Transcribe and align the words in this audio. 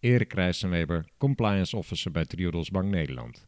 Erik 0.00 0.32
Rijssenweber, 0.32 1.04
compliance 1.18 1.76
officer 1.76 2.10
bij 2.10 2.24
Triodos 2.24 2.70
Bank 2.70 2.90
Nederland. 2.90 3.46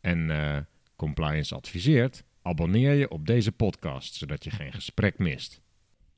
En 0.00 0.30
eh, 0.30 0.58
compliance 0.96 1.54
adviseert, 1.54 2.24
abonneer 2.42 2.92
je 2.92 3.10
op 3.10 3.26
deze 3.26 3.52
podcast, 3.52 4.14
zodat 4.14 4.44
je 4.44 4.50
geen 4.50 4.72
gesprek 4.72 5.18
mist. 5.18 5.60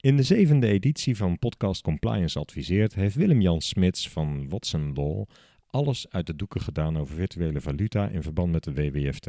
In 0.01 0.17
de 0.17 0.23
zevende 0.23 0.67
editie 0.67 1.17
van 1.17 1.39
podcast 1.39 1.83
Compliance 1.83 2.39
Adviseert 2.39 2.95
heeft 2.95 3.15
Willem-Jan 3.15 3.61
Smits 3.61 4.09
van 4.09 4.49
Watson 4.49 4.93
Law 4.95 5.25
alles 5.67 6.11
uit 6.11 6.27
de 6.27 6.37
doeken 6.37 6.61
gedaan 6.61 6.99
over 6.99 7.15
virtuele 7.15 7.61
valuta 7.61 8.09
in 8.09 8.23
verband 8.23 8.53
met 8.53 8.65
de 8.65 8.73
WWFT. 8.73 9.29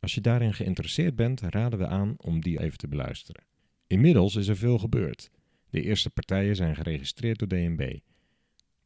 Als 0.00 0.14
je 0.14 0.20
daarin 0.20 0.54
geïnteresseerd 0.54 1.16
bent, 1.16 1.40
raden 1.40 1.78
we 1.78 1.86
aan 1.86 2.14
om 2.16 2.40
die 2.40 2.60
even 2.60 2.78
te 2.78 2.88
beluisteren. 2.88 3.44
Inmiddels 3.86 4.36
is 4.36 4.48
er 4.48 4.56
veel 4.56 4.78
gebeurd. 4.78 5.30
De 5.70 5.82
eerste 5.82 6.10
partijen 6.10 6.56
zijn 6.56 6.76
geregistreerd 6.76 7.38
door 7.38 7.48
DNB. 7.48 7.98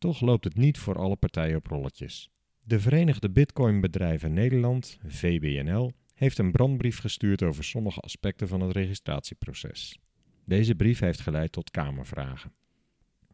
Toch 0.02 0.20
loopt 0.20 0.44
het 0.44 0.56
niet 0.56 0.78
voor 0.78 0.98
alle 0.98 1.16
partijen 1.16 1.56
op 1.56 1.66
rolletjes. 1.66 2.30
De 2.62 2.80
Verenigde 2.80 3.30
Bitcoinbedrijven 3.30 4.32
Nederland, 4.32 4.98
VBNL, 5.06 5.92
heeft 6.14 6.38
een 6.38 6.52
brandbrief 6.52 6.98
gestuurd 6.98 7.42
over 7.42 7.64
sommige 7.64 8.00
aspecten 8.00 8.48
van 8.48 8.60
het 8.60 8.72
registratieproces. 8.72 9.98
Deze 10.44 10.74
brief 10.74 10.98
heeft 10.98 11.20
geleid 11.20 11.52
tot 11.52 11.70
Kamervragen. 11.70 12.52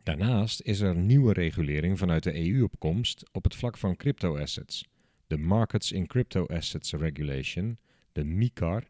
Daarnaast 0.02 0.60
is 0.60 0.80
er 0.80 0.96
nieuwe 0.96 1.32
regulering 1.32 1.98
vanuit 1.98 2.22
de 2.22 2.50
EU 2.50 2.62
op 2.62 2.78
komst 2.78 3.28
op 3.32 3.44
het 3.44 3.54
vlak 3.54 3.76
van 3.76 3.96
crypto-assets, 3.96 4.84
de 5.26 5.38
Markets 5.38 5.92
in 5.92 6.06
Crypto 6.06 6.46
Assets 6.46 6.92
Regulation, 6.92 7.78
de 8.12 8.24
MICAR. 8.24 8.84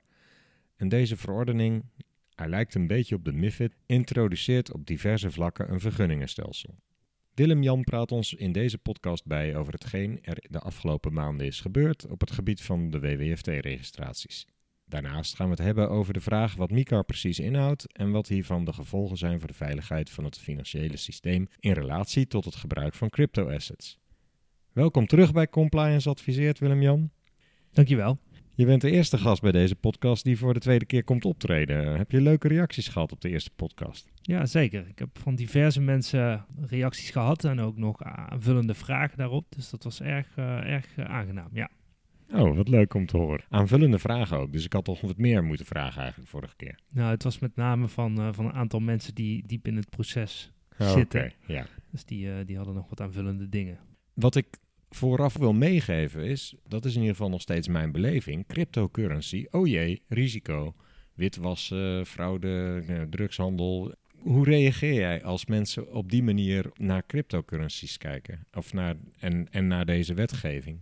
En 0.77 0.89
deze 0.89 1.17
verordening, 1.17 1.85
hij 2.35 2.48
lijkt 2.48 2.75
een 2.75 2.87
beetje 2.87 3.15
op 3.15 3.25
de 3.25 3.33
MIFID, 3.33 3.77
introduceert 3.87 4.73
op 4.73 4.87
diverse 4.87 5.31
vlakken 5.31 5.73
een 5.73 5.81
vergunningenstelsel. 5.81 6.75
Willem-Jan 7.39 7.84
praat 7.84 8.12
ons 8.12 8.34
in 8.34 8.53
deze 8.53 8.78
podcast 8.78 9.27
bij 9.27 9.56
over 9.56 9.72
hetgeen 9.72 10.19
er 10.22 10.44
de 10.50 10.58
afgelopen 10.58 11.12
maanden 11.12 11.47
is 11.47 11.61
gebeurd 11.61 12.06
op 12.06 12.20
het 12.20 12.30
gebied 12.30 12.62
van 12.62 12.91
de 12.91 13.00
WWFT-registraties. 13.00 14.47
Daarnaast 14.84 15.34
gaan 15.34 15.47
we 15.47 15.55
het 15.55 15.64
hebben 15.64 15.91
over 15.91 16.12
de 16.12 16.20
vraag 16.20 16.55
wat 16.55 16.70
MICAR 16.70 17.05
precies 17.05 17.39
inhoudt 17.39 17.92
en 17.92 18.11
wat 18.11 18.28
hiervan 18.28 18.64
de 18.64 18.72
gevolgen 18.72 19.17
zijn 19.17 19.39
voor 19.39 19.48
de 19.48 19.55
veiligheid 19.55 20.11
van 20.11 20.25
het 20.25 20.39
financiële 20.39 20.97
systeem 20.97 21.48
in 21.61 21.72
relatie 21.72 22.27
tot 22.27 22.45
het 22.45 22.56
gebruik 22.56 22.95
van 22.95 23.11
crypto-assets. 23.11 23.98
Welkom 24.73 25.06
terug 25.06 25.33
bij 25.33 25.48
Compliance 25.48 26.08
Adviseert, 26.08 26.58
Willem-Jan. 26.58 27.11
Dankjewel. 27.73 28.19
Je 28.59 28.67
bent 28.67 28.81
de 28.81 28.91
eerste 28.91 29.19
gast 29.19 29.42
bij 29.42 29.53
deze 29.53 29.75
podcast 29.75 30.25
die 30.25 30.39
voor 30.39 30.55
de 30.55 30.61
tweede 30.61 30.84
keer 30.84 31.05
komt 31.05 31.25
optreden. 31.25 31.97
Heb 31.97 32.11
je 32.11 32.20
leuke 32.20 32.48
reacties 32.48 32.89
gehad 32.89 33.12
op 33.12 33.20
de 33.20 33.28
eerste 33.28 33.51
podcast? 33.56 34.11
Ja, 34.23 34.47
zeker. 34.47 34.89
Ik 34.89 34.98
heb 34.98 35.19
van 35.19 35.34
diverse 35.34 35.80
mensen 35.80 36.45
reacties 36.67 37.11
gehad 37.11 37.45
en 37.45 37.61
ook 37.61 37.77
nog 37.77 38.02
aanvullende 38.02 38.74
vragen 38.74 39.19
daarop. 39.19 39.46
Dus 39.48 39.70
dat 39.70 39.85
was 39.85 40.01
erg, 40.01 40.36
uh, 40.36 40.73
erg 40.73 40.96
uh, 40.96 41.05
aangenaam, 41.05 41.48
ja. 41.52 41.70
Oh, 42.33 42.57
wat 42.57 42.69
leuk 42.69 42.95
om 42.95 43.07
te 43.07 43.17
horen. 43.17 43.45
Aanvullende 43.48 43.98
vragen 43.98 44.39
ook. 44.39 44.52
Dus 44.52 44.64
ik 44.64 44.73
had 44.73 44.85
toch 44.85 45.01
wat 45.01 45.17
meer 45.17 45.45
moeten 45.45 45.67
vragen 45.67 46.01
eigenlijk 46.01 46.30
vorige 46.30 46.57
keer. 46.57 46.79
Nou, 46.89 47.11
het 47.11 47.23
was 47.23 47.39
met 47.39 47.57
name 47.57 47.89
van, 47.89 48.20
uh, 48.20 48.29
van 48.33 48.45
een 48.45 48.52
aantal 48.52 48.80
mensen 48.80 49.14
die 49.14 49.46
diep 49.46 49.67
in 49.67 49.77
het 49.77 49.90
proces 49.90 50.52
oh, 50.79 50.92
zitten. 50.92 51.20
Okay, 51.20 51.35
ja. 51.46 51.67
Dus 51.90 52.05
die, 52.05 52.45
die 52.45 52.57
hadden 52.57 52.75
nog 52.75 52.89
wat 52.89 53.01
aanvullende 53.01 53.48
dingen. 53.48 53.79
Wat 54.14 54.36
ik 54.36 54.46
vooraf 54.91 55.37
wil 55.37 55.53
meegeven 55.53 56.25
is, 56.25 56.55
dat 56.67 56.85
is 56.85 56.95
in 56.95 57.01
ieder 57.01 57.17
geval 57.17 57.31
nog 57.31 57.41
steeds 57.41 57.69
mijn 57.69 57.93
beleving, 57.93 58.47
cryptocurrency, 58.47 59.47
oh 59.51 59.67
jee, 59.67 60.03
risico, 60.09 60.75
witwassen, 61.15 62.07
fraude, 62.07 62.85
eh, 62.87 63.03
drugshandel. 63.03 63.95
Hoe 64.19 64.45
reageer 64.45 64.95
jij 64.95 65.25
als 65.25 65.47
mensen 65.47 65.93
op 65.93 66.11
die 66.11 66.23
manier 66.23 66.71
naar 66.75 67.07
cryptocurrencies 67.07 67.99
kijken 67.99 68.47
of 68.53 68.73
naar, 68.73 68.97
en, 69.19 69.47
en 69.51 69.67
naar 69.67 69.87
deze 69.87 70.15
wetgeving? 70.15 70.79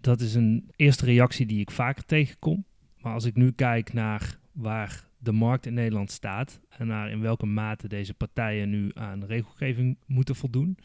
Dat 0.00 0.20
is 0.20 0.34
een 0.34 0.70
eerste 0.76 1.04
reactie 1.04 1.46
die 1.46 1.60
ik 1.60 1.70
vaker 1.70 2.04
tegenkom. 2.04 2.64
Maar 3.00 3.12
als 3.12 3.24
ik 3.24 3.34
nu 3.34 3.52
kijk 3.52 3.92
naar 3.92 4.38
waar 4.52 5.08
de 5.18 5.32
markt 5.32 5.66
in 5.66 5.74
Nederland 5.74 6.10
staat 6.10 6.60
en 6.68 6.86
naar 6.86 7.10
in 7.10 7.20
welke 7.20 7.46
mate 7.46 7.88
deze 7.88 8.14
partijen 8.14 8.70
nu 8.70 8.90
aan 8.94 9.24
regelgeving 9.24 9.98
moeten 10.06 10.34
voldoen, 10.34 10.78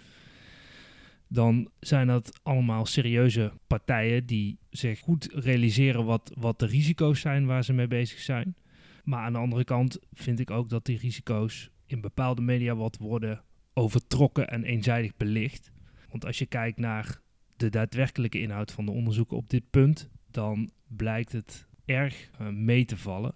dan 1.27 1.69
zijn 1.79 2.07
dat 2.07 2.39
allemaal 2.43 2.85
serieuze 2.85 3.51
partijen 3.67 4.25
die 4.25 4.57
zich 4.69 4.99
goed 4.99 5.29
realiseren 5.31 6.05
wat, 6.05 6.31
wat 6.37 6.59
de 6.59 6.65
risico's 6.65 7.19
zijn 7.19 7.45
waar 7.45 7.63
ze 7.63 7.73
mee 7.73 7.87
bezig 7.87 8.19
zijn. 8.19 8.55
Maar 9.03 9.23
aan 9.23 9.33
de 9.33 9.39
andere 9.39 9.63
kant 9.63 9.99
vind 10.13 10.39
ik 10.39 10.51
ook 10.51 10.69
dat 10.69 10.85
die 10.85 10.97
risico's 10.97 11.69
in 11.85 12.01
bepaalde 12.01 12.41
media 12.41 12.75
wat 12.75 12.97
worden 12.97 13.43
overtrokken 13.73 14.49
en 14.49 14.63
eenzijdig 14.63 15.17
belicht. 15.17 15.71
Want 16.09 16.25
als 16.25 16.37
je 16.37 16.45
kijkt 16.45 16.79
naar 16.79 17.21
de 17.57 17.69
daadwerkelijke 17.69 18.39
inhoud 18.39 18.71
van 18.71 18.85
de 18.85 18.91
onderzoeken 18.91 19.37
op 19.37 19.49
dit 19.49 19.69
punt, 19.69 20.09
dan 20.31 20.71
blijkt 20.87 21.31
het 21.31 21.67
erg 21.85 22.29
uh, 22.41 22.47
mee 22.47 22.85
te 22.85 22.97
vallen. 22.97 23.35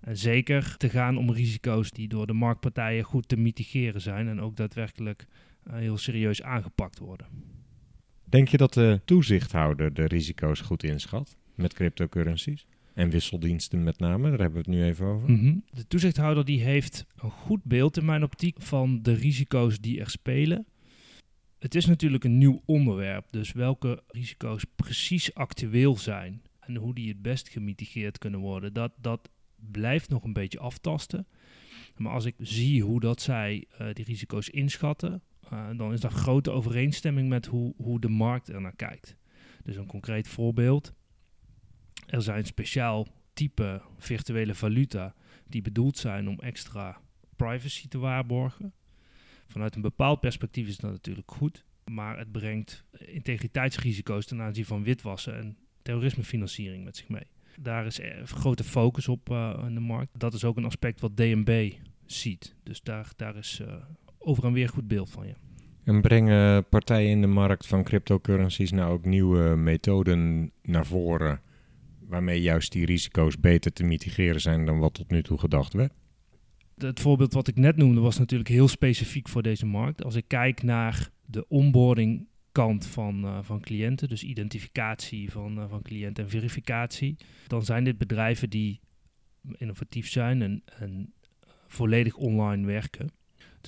En 0.00 0.16
zeker 0.16 0.76
te 0.76 0.88
gaan 0.88 1.16
om 1.16 1.32
risico's 1.32 1.90
die 1.90 2.08
door 2.08 2.26
de 2.26 2.32
marktpartijen 2.32 3.04
goed 3.04 3.28
te 3.28 3.36
mitigeren 3.36 4.00
zijn 4.00 4.28
en 4.28 4.40
ook 4.40 4.56
daadwerkelijk 4.56 5.26
heel 5.72 5.98
serieus 5.98 6.42
aangepakt 6.42 6.98
worden. 6.98 7.26
Denk 8.24 8.48
je 8.48 8.56
dat 8.56 8.74
de 8.74 9.00
toezichthouder 9.04 9.94
de 9.94 10.04
risico's 10.04 10.60
goed 10.60 10.82
inschat 10.82 11.36
met 11.54 11.74
cryptocurrencies? 11.74 12.66
En 12.94 13.10
wisseldiensten 13.10 13.82
met 13.82 13.98
name, 13.98 14.30
daar 14.30 14.38
hebben 14.38 14.64
we 14.64 14.70
het 14.70 14.78
nu 14.78 14.84
even 14.84 15.06
over. 15.06 15.30
Mm 15.30 15.38
-hmm. 15.38 15.64
De 15.70 15.86
toezichthouder 15.86 16.44
die 16.44 16.62
heeft 16.62 17.06
een 17.16 17.30
goed 17.30 17.64
beeld 17.64 17.96
in 17.96 18.04
mijn 18.04 18.22
optiek 18.22 18.62
van 18.62 19.02
de 19.02 19.12
risico's 19.12 19.80
die 19.80 20.00
er 20.00 20.10
spelen. 20.10 20.66
Het 21.58 21.74
is 21.74 21.86
natuurlijk 21.86 22.24
een 22.24 22.38
nieuw 22.38 22.62
onderwerp, 22.64 23.26
dus 23.30 23.52
welke 23.52 24.02
risico's 24.06 24.64
precies 24.76 25.34
actueel 25.34 25.96
zijn 25.96 26.42
en 26.60 26.76
hoe 26.76 26.94
die 26.94 27.08
het 27.08 27.22
best 27.22 27.48
gemitigeerd 27.48 28.18
kunnen 28.18 28.40
worden, 28.40 28.72
dat, 28.72 28.92
dat 29.00 29.30
blijft 29.70 30.08
nog 30.08 30.24
een 30.24 30.32
beetje 30.32 30.58
aftasten. 30.58 31.26
Maar 31.96 32.12
als 32.12 32.24
ik 32.24 32.34
zie 32.38 32.82
hoe 32.82 33.00
dat 33.00 33.20
zij 33.22 33.64
uh, 33.80 33.88
die 33.92 34.04
risico's 34.04 34.48
inschatten, 34.48 35.22
dan 35.76 35.92
is 35.92 36.00
dat 36.00 36.12
grote 36.12 36.50
overeenstemming 36.50 37.28
met 37.28 37.46
hoe, 37.46 37.74
hoe 37.76 38.00
de 38.00 38.08
markt 38.08 38.48
er 38.48 38.60
naar 38.60 38.76
kijkt. 38.76 39.16
Dus 39.62 39.76
een 39.76 39.86
concreet 39.86 40.28
voorbeeld. 40.28 40.92
Er 42.06 42.22
zijn 42.22 42.44
speciaal 42.44 43.06
type 43.32 43.82
virtuele 43.98 44.54
valuta 44.54 45.14
die 45.46 45.62
bedoeld 45.62 45.98
zijn 45.98 46.28
om 46.28 46.38
extra 46.38 47.00
privacy 47.36 47.88
te 47.88 47.98
waarborgen. 47.98 48.72
Vanuit 49.46 49.74
een 49.74 49.82
bepaald 49.82 50.20
perspectief 50.20 50.68
is 50.68 50.76
dat 50.76 50.90
natuurlijk 50.90 51.30
goed, 51.30 51.64
maar 51.84 52.18
het 52.18 52.32
brengt 52.32 52.84
integriteitsrisico's 52.98 54.26
ten 54.26 54.40
aanzien 54.40 54.64
van 54.64 54.82
witwassen 54.82 55.36
en 55.36 55.56
terrorismefinanciering 55.82 56.84
met 56.84 56.96
zich 56.96 57.08
mee. 57.08 57.26
Daar 57.60 57.86
is 57.86 58.00
grote 58.24 58.64
focus 58.64 59.08
op 59.08 59.30
uh, 59.30 59.64
in 59.66 59.74
de 59.74 59.80
markt. 59.80 60.18
Dat 60.18 60.34
is 60.34 60.44
ook 60.44 60.56
een 60.56 60.64
aspect 60.64 61.00
wat 61.00 61.16
DNB 61.16 61.72
ziet. 62.06 62.54
Dus 62.62 62.82
daar, 62.82 63.12
daar 63.16 63.36
is 63.36 63.60
uh, 63.60 63.74
over 64.28 64.44
en 64.44 64.52
weer 64.52 64.68
goed 64.68 64.88
beeld 64.88 65.10
van 65.10 65.26
je. 65.26 65.34
En 65.84 66.00
brengen 66.00 66.68
partijen 66.68 67.10
in 67.10 67.20
de 67.20 67.26
markt 67.26 67.66
van 67.66 67.84
cryptocurrencies 67.84 68.70
nou 68.70 68.92
ook 68.92 69.04
nieuwe 69.04 69.56
methoden 69.56 70.52
naar 70.62 70.86
voren, 70.86 71.40
waarmee 72.06 72.40
juist 72.40 72.72
die 72.72 72.86
risico's 72.86 73.40
beter 73.40 73.72
te 73.72 73.84
mitigeren 73.84 74.40
zijn 74.40 74.66
dan 74.66 74.78
wat 74.78 74.94
tot 74.94 75.10
nu 75.10 75.22
toe 75.22 75.38
gedacht 75.38 75.72
werd? 75.72 75.92
Het 76.76 77.00
voorbeeld 77.00 77.32
wat 77.32 77.48
ik 77.48 77.56
net 77.56 77.76
noemde 77.76 78.00
was 78.00 78.18
natuurlijk 78.18 78.48
heel 78.48 78.68
specifiek 78.68 79.28
voor 79.28 79.42
deze 79.42 79.66
markt. 79.66 80.04
Als 80.04 80.14
ik 80.14 80.24
kijk 80.26 80.62
naar 80.62 81.10
de 81.24 81.48
onboarding 81.48 82.26
kant 82.52 82.86
van, 82.86 83.24
uh, 83.24 83.38
van 83.42 83.60
cliënten, 83.60 84.08
dus 84.08 84.22
identificatie 84.22 85.30
van, 85.30 85.58
uh, 85.58 85.64
van 85.68 85.82
cliënten 85.82 86.24
en 86.24 86.30
verificatie, 86.30 87.16
dan 87.46 87.64
zijn 87.64 87.84
dit 87.84 87.98
bedrijven 87.98 88.50
die 88.50 88.80
innovatief 89.56 90.08
zijn 90.08 90.42
en, 90.42 90.62
en 90.78 91.12
volledig 91.66 92.16
online 92.16 92.66
werken. 92.66 93.10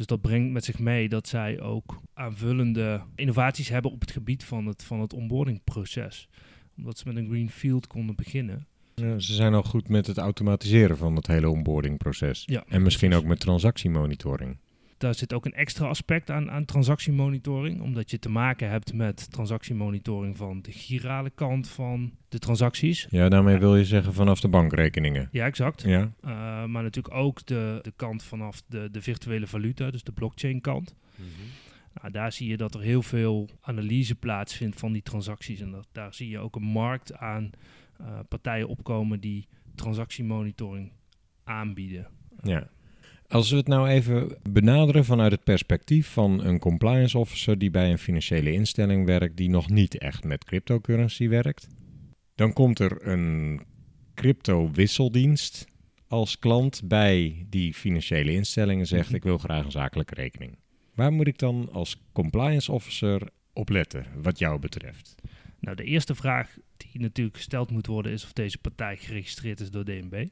Dus 0.01 0.09
dat 0.09 0.21
brengt 0.21 0.53
met 0.53 0.65
zich 0.65 0.79
mee 0.79 1.09
dat 1.09 1.29
zij 1.29 1.61
ook 1.61 2.01
aanvullende 2.15 3.03
innovaties 3.15 3.69
hebben 3.69 3.91
op 3.91 4.01
het 4.01 4.11
gebied 4.11 4.45
van 4.45 4.67
het, 4.67 4.83
van 4.83 5.01
het 5.01 5.13
onboardingproces. 5.13 6.29
Omdat 6.77 6.99
ze 6.99 7.05
met 7.07 7.17
een 7.17 7.29
greenfield 7.29 7.87
konden 7.87 8.17
beginnen. 8.17 8.67
Ja, 8.95 9.19
ze 9.19 9.35
zijn 9.35 9.55
al 9.55 9.63
goed 9.63 9.89
met 9.89 10.07
het 10.07 10.19
automatiseren 10.19 10.97
van 10.97 11.17
het 11.17 11.27
hele 11.27 11.49
onboardingproces. 11.49 12.43
Ja, 12.47 12.65
en 12.69 12.83
misschien 12.83 13.15
ook 13.15 13.25
met 13.25 13.41
transactiemonitoring. 13.41 14.57
Daar 15.01 15.15
zit 15.15 15.33
ook 15.33 15.45
een 15.45 15.55
extra 15.55 15.87
aspect 15.87 16.31
aan, 16.31 16.51
aan 16.51 16.65
transactiemonitoring, 16.65 17.81
omdat 17.81 18.11
je 18.11 18.19
te 18.19 18.29
maken 18.29 18.71
hebt 18.71 18.93
met 18.93 19.31
transactiemonitoring 19.31 20.37
van 20.37 20.63
de 20.63 20.73
girale 20.73 21.31
kant 21.31 21.69
van 21.69 22.13
de 22.29 22.39
transacties. 22.39 23.07
Ja, 23.11 23.29
daarmee 23.29 23.59
wil 23.59 23.77
je 23.77 23.85
zeggen 23.85 24.13
vanaf 24.13 24.41
de 24.41 24.49
bankrekeningen. 24.49 25.29
Ja, 25.33 25.45
exact. 25.45 25.83
Ja. 25.83 26.01
Uh, 26.01 26.31
maar 26.65 26.83
natuurlijk 26.83 27.15
ook 27.15 27.47
de, 27.47 27.79
de 27.83 27.93
kant 27.97 28.23
vanaf 28.23 28.63
de, 28.67 28.89
de 28.91 29.03
virtuele 29.03 29.47
valuta, 29.47 29.91
dus 29.91 30.03
de 30.03 30.13
blockchain 30.13 30.61
kant. 30.61 30.95
Nou, 31.95 32.13
daar 32.13 32.33
zie 32.33 32.49
je 32.49 32.57
dat 32.57 32.75
er 32.75 32.81
heel 32.81 33.03
veel 33.03 33.49
analyse 33.61 34.15
plaatsvindt 34.15 34.79
van 34.79 34.93
die 34.93 35.03
transacties. 35.03 35.61
En 35.61 35.71
dat, 35.71 35.89
daar 35.93 36.15
zie 36.15 36.29
je 36.29 36.39
ook 36.39 36.57
een 36.57 36.63
markt 36.63 37.17
aan 37.17 37.51
uh, 38.01 38.19
partijen 38.29 38.69
opkomen 38.69 39.21
die 39.21 39.49
transactiemonitoring 39.75 40.93
aanbieden. 41.45 42.07
Ja. 42.43 42.69
Als 43.31 43.51
we 43.51 43.57
het 43.57 43.67
nou 43.69 43.89
even 43.89 44.37
benaderen 44.51 45.05
vanuit 45.05 45.33
het 45.33 45.45
perspectief 45.45 46.09
van 46.09 46.45
een 46.45 46.59
compliance 46.59 47.19
officer 47.19 47.59
die 47.59 47.71
bij 47.71 47.91
een 47.91 47.99
financiële 47.99 48.53
instelling 48.53 49.07
werkt 49.07 49.37
die 49.37 49.49
nog 49.51 49.69
niet 49.69 49.99
echt 49.99 50.25
met 50.25 50.45
cryptocurrency 50.45 51.29
werkt, 51.29 51.69
dan 52.35 52.53
komt 52.53 52.79
er 52.79 53.07
een 53.09 53.61
crypto-wisseldienst 54.15 55.67
als 56.09 56.39
klant 56.39 56.81
bij 56.85 57.47
die 57.49 57.75
financiële 57.75 58.33
instelling 58.33 58.81
en 58.81 58.87
zegt 58.87 59.07
Mhm. 59.07 59.15
ik 59.15 59.23
wil 59.23 59.39
graag 59.39 59.65
een 59.65 59.71
zakelijke 59.71 60.15
rekening. 60.15 60.59
Waar 60.95 61.13
moet 61.13 61.27
ik 61.27 61.39
dan 61.39 61.69
als 61.73 62.03
compliance 62.13 62.73
officer 62.73 63.29
op 63.53 63.69
letten 63.69 64.07
wat 64.23 64.39
jou 64.39 64.59
betreft? 64.59 65.15
Nou, 65.61 65.77
de 65.77 65.85
eerste 65.85 66.15
vraag 66.15 66.57
die 66.77 67.01
natuurlijk 67.01 67.37
gesteld 67.37 67.71
moet 67.71 67.87
worden 67.87 68.13
is 68.13 68.25
of 68.25 68.33
deze 68.33 68.59
partij 68.59 68.97
geregistreerd 68.97 69.61
is 69.61 69.71
door 69.71 69.85
DNB. 69.85 70.27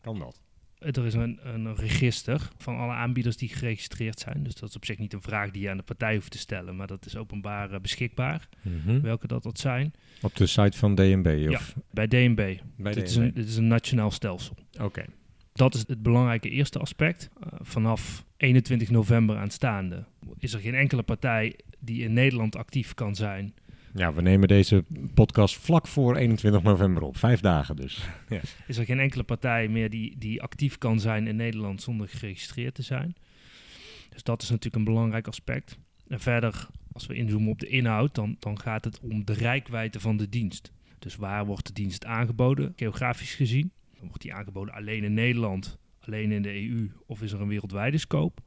Kan 0.00 0.18
dat? 0.18 0.40
Er 0.82 1.06
is 1.06 1.14
een, 1.14 1.38
een 1.42 1.74
register 1.76 2.48
van 2.58 2.76
alle 2.78 2.92
aanbieders 2.92 3.36
die 3.36 3.48
geregistreerd 3.48 4.18
zijn. 4.20 4.42
Dus 4.42 4.54
dat 4.54 4.68
is 4.68 4.76
op 4.76 4.84
zich 4.84 4.98
niet 4.98 5.12
een 5.12 5.22
vraag 5.22 5.50
die 5.50 5.62
je 5.62 5.70
aan 5.70 5.76
de 5.76 5.82
partij 5.82 6.14
hoeft 6.14 6.30
te 6.30 6.38
stellen, 6.38 6.76
maar 6.76 6.86
dat 6.86 7.06
is 7.06 7.16
openbaar 7.16 7.72
eh, 7.72 7.80
beschikbaar, 7.80 8.48
Mhm. 8.62 9.00
welke 9.00 9.26
dat 9.26 9.42
dat 9.42 9.58
zijn. 9.58 9.92
Op 10.22 10.36
de 10.36 10.46
site 10.46 10.78
van 10.78 10.94
DNB? 10.94 11.46
Of? 11.50 11.74
Bij 11.90 12.06
DNB. 12.06 12.56
Bij 12.76 12.92
dit, 12.92 13.08
is 13.08 13.16
een, 13.16 13.32
dit 13.34 13.48
is 13.48 13.56
een 13.56 13.66
nationaal 13.66 14.10
stelsel. 14.10 14.56
Oké. 14.80 15.04
Dat 15.52 15.74
is 15.74 15.84
het 15.86 16.02
belangrijke 16.02 16.48
eerste 16.48 16.78
aspect. 16.78 17.30
Uh, 17.40 17.46
vanaf 17.60 18.24
21 18.36 18.90
november 18.90 19.36
aanstaande 19.36 20.04
is 20.38 20.52
er 20.52 20.60
geen 20.60 20.74
enkele 20.74 21.02
partij 21.02 21.56
die 21.78 22.02
in 22.02 22.12
Nederland 22.12 22.56
actief 22.56 22.94
kan 22.94 23.14
zijn. 23.14 23.54
Ja, 23.94 24.12
we 24.12 24.22
nemen 24.22 24.48
deze 24.48 24.84
podcast 25.14 25.56
vlak 25.56 25.86
voor 25.86 26.16
21 26.16 26.62
november 26.62 27.02
op. 27.02 27.16
Vijf 27.16 27.40
dagen 27.40 27.76
dus. 27.76 28.08
Ja. 28.28 28.40
Is 28.66 28.78
er 28.78 28.84
geen 28.84 29.00
enkele 29.00 29.22
partij 29.22 29.68
meer 29.68 29.90
die, 29.90 30.18
die 30.18 30.42
actief 30.42 30.78
kan 30.78 31.00
zijn 31.00 31.26
in 31.26 31.36
Nederland 31.36 31.82
zonder 31.82 32.08
geregistreerd 32.08 32.74
te 32.74 32.82
zijn. 32.82 33.14
Dus 34.10 34.22
dat 34.22 34.42
is 34.42 34.48
natuurlijk 34.48 34.76
een 34.76 34.94
belangrijk 34.94 35.26
aspect. 35.26 35.78
En 36.08 36.20
verder, 36.20 36.68
als 36.92 37.06
we 37.06 37.14
inzoomen 37.14 37.50
op 37.50 37.58
de 37.58 37.66
inhoud, 37.66 38.14
dan, 38.14 38.36
dan 38.38 38.60
gaat 38.60 38.84
het 38.84 39.00
om 39.00 39.24
de 39.24 39.32
rijkwijde 39.32 40.00
van 40.00 40.16
de 40.16 40.28
dienst. 40.28 40.72
Dus 40.98 41.16
waar 41.16 41.46
wordt 41.46 41.66
de 41.66 41.72
dienst 41.72 42.04
aangeboden, 42.04 42.72
geografisch 42.76 43.34
gezien? 43.34 43.72
Wordt 44.00 44.22
die 44.22 44.34
aangeboden 44.34 44.74
alleen 44.74 45.04
in 45.04 45.14
Nederland, 45.14 45.78
alleen 46.00 46.32
in 46.32 46.42
de 46.42 46.68
EU 46.68 46.90
of 47.06 47.22
is 47.22 47.32
er 47.32 47.40
een 47.40 47.48
wereldwijde 47.48 47.98
scope? 47.98 48.42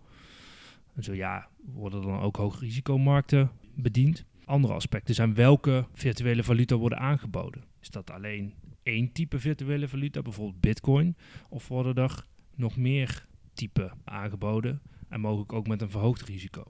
En 0.96 1.04
zo 1.04 1.14
ja, 1.14 1.48
worden 1.74 2.02
dan 2.02 2.20
ook 2.20 2.36
hoogrisicomarkten 2.36 3.52
bediend? 3.76 4.26
Andere 4.46 4.74
aspecten 4.74 5.16
zijn 5.16 5.34
welke 5.34 5.86
virtuele 5.94 6.44
valuta 6.44 6.76
worden 6.76 7.00
aangeboden. 7.00 7.64
Is 7.82 7.90
dat 7.90 8.12
alleen 8.12 8.54
één 8.84 9.12
type 9.12 9.40
virtuele 9.40 9.88
valuta, 9.88 10.22
bijvoorbeeld 10.22 10.62
bitcoin? 10.62 11.16
Of 11.50 11.68
worden 11.68 11.96
er 12.04 12.26
nog 12.56 12.78
meer 12.78 13.26
typen 13.54 13.92
aangeboden 14.04 14.82
en 15.10 15.20
mogelijk 15.20 15.54
ook 15.54 15.68
met 15.68 15.82
een 15.82 15.90
verhoogd 15.90 16.22
risico? 16.22 16.64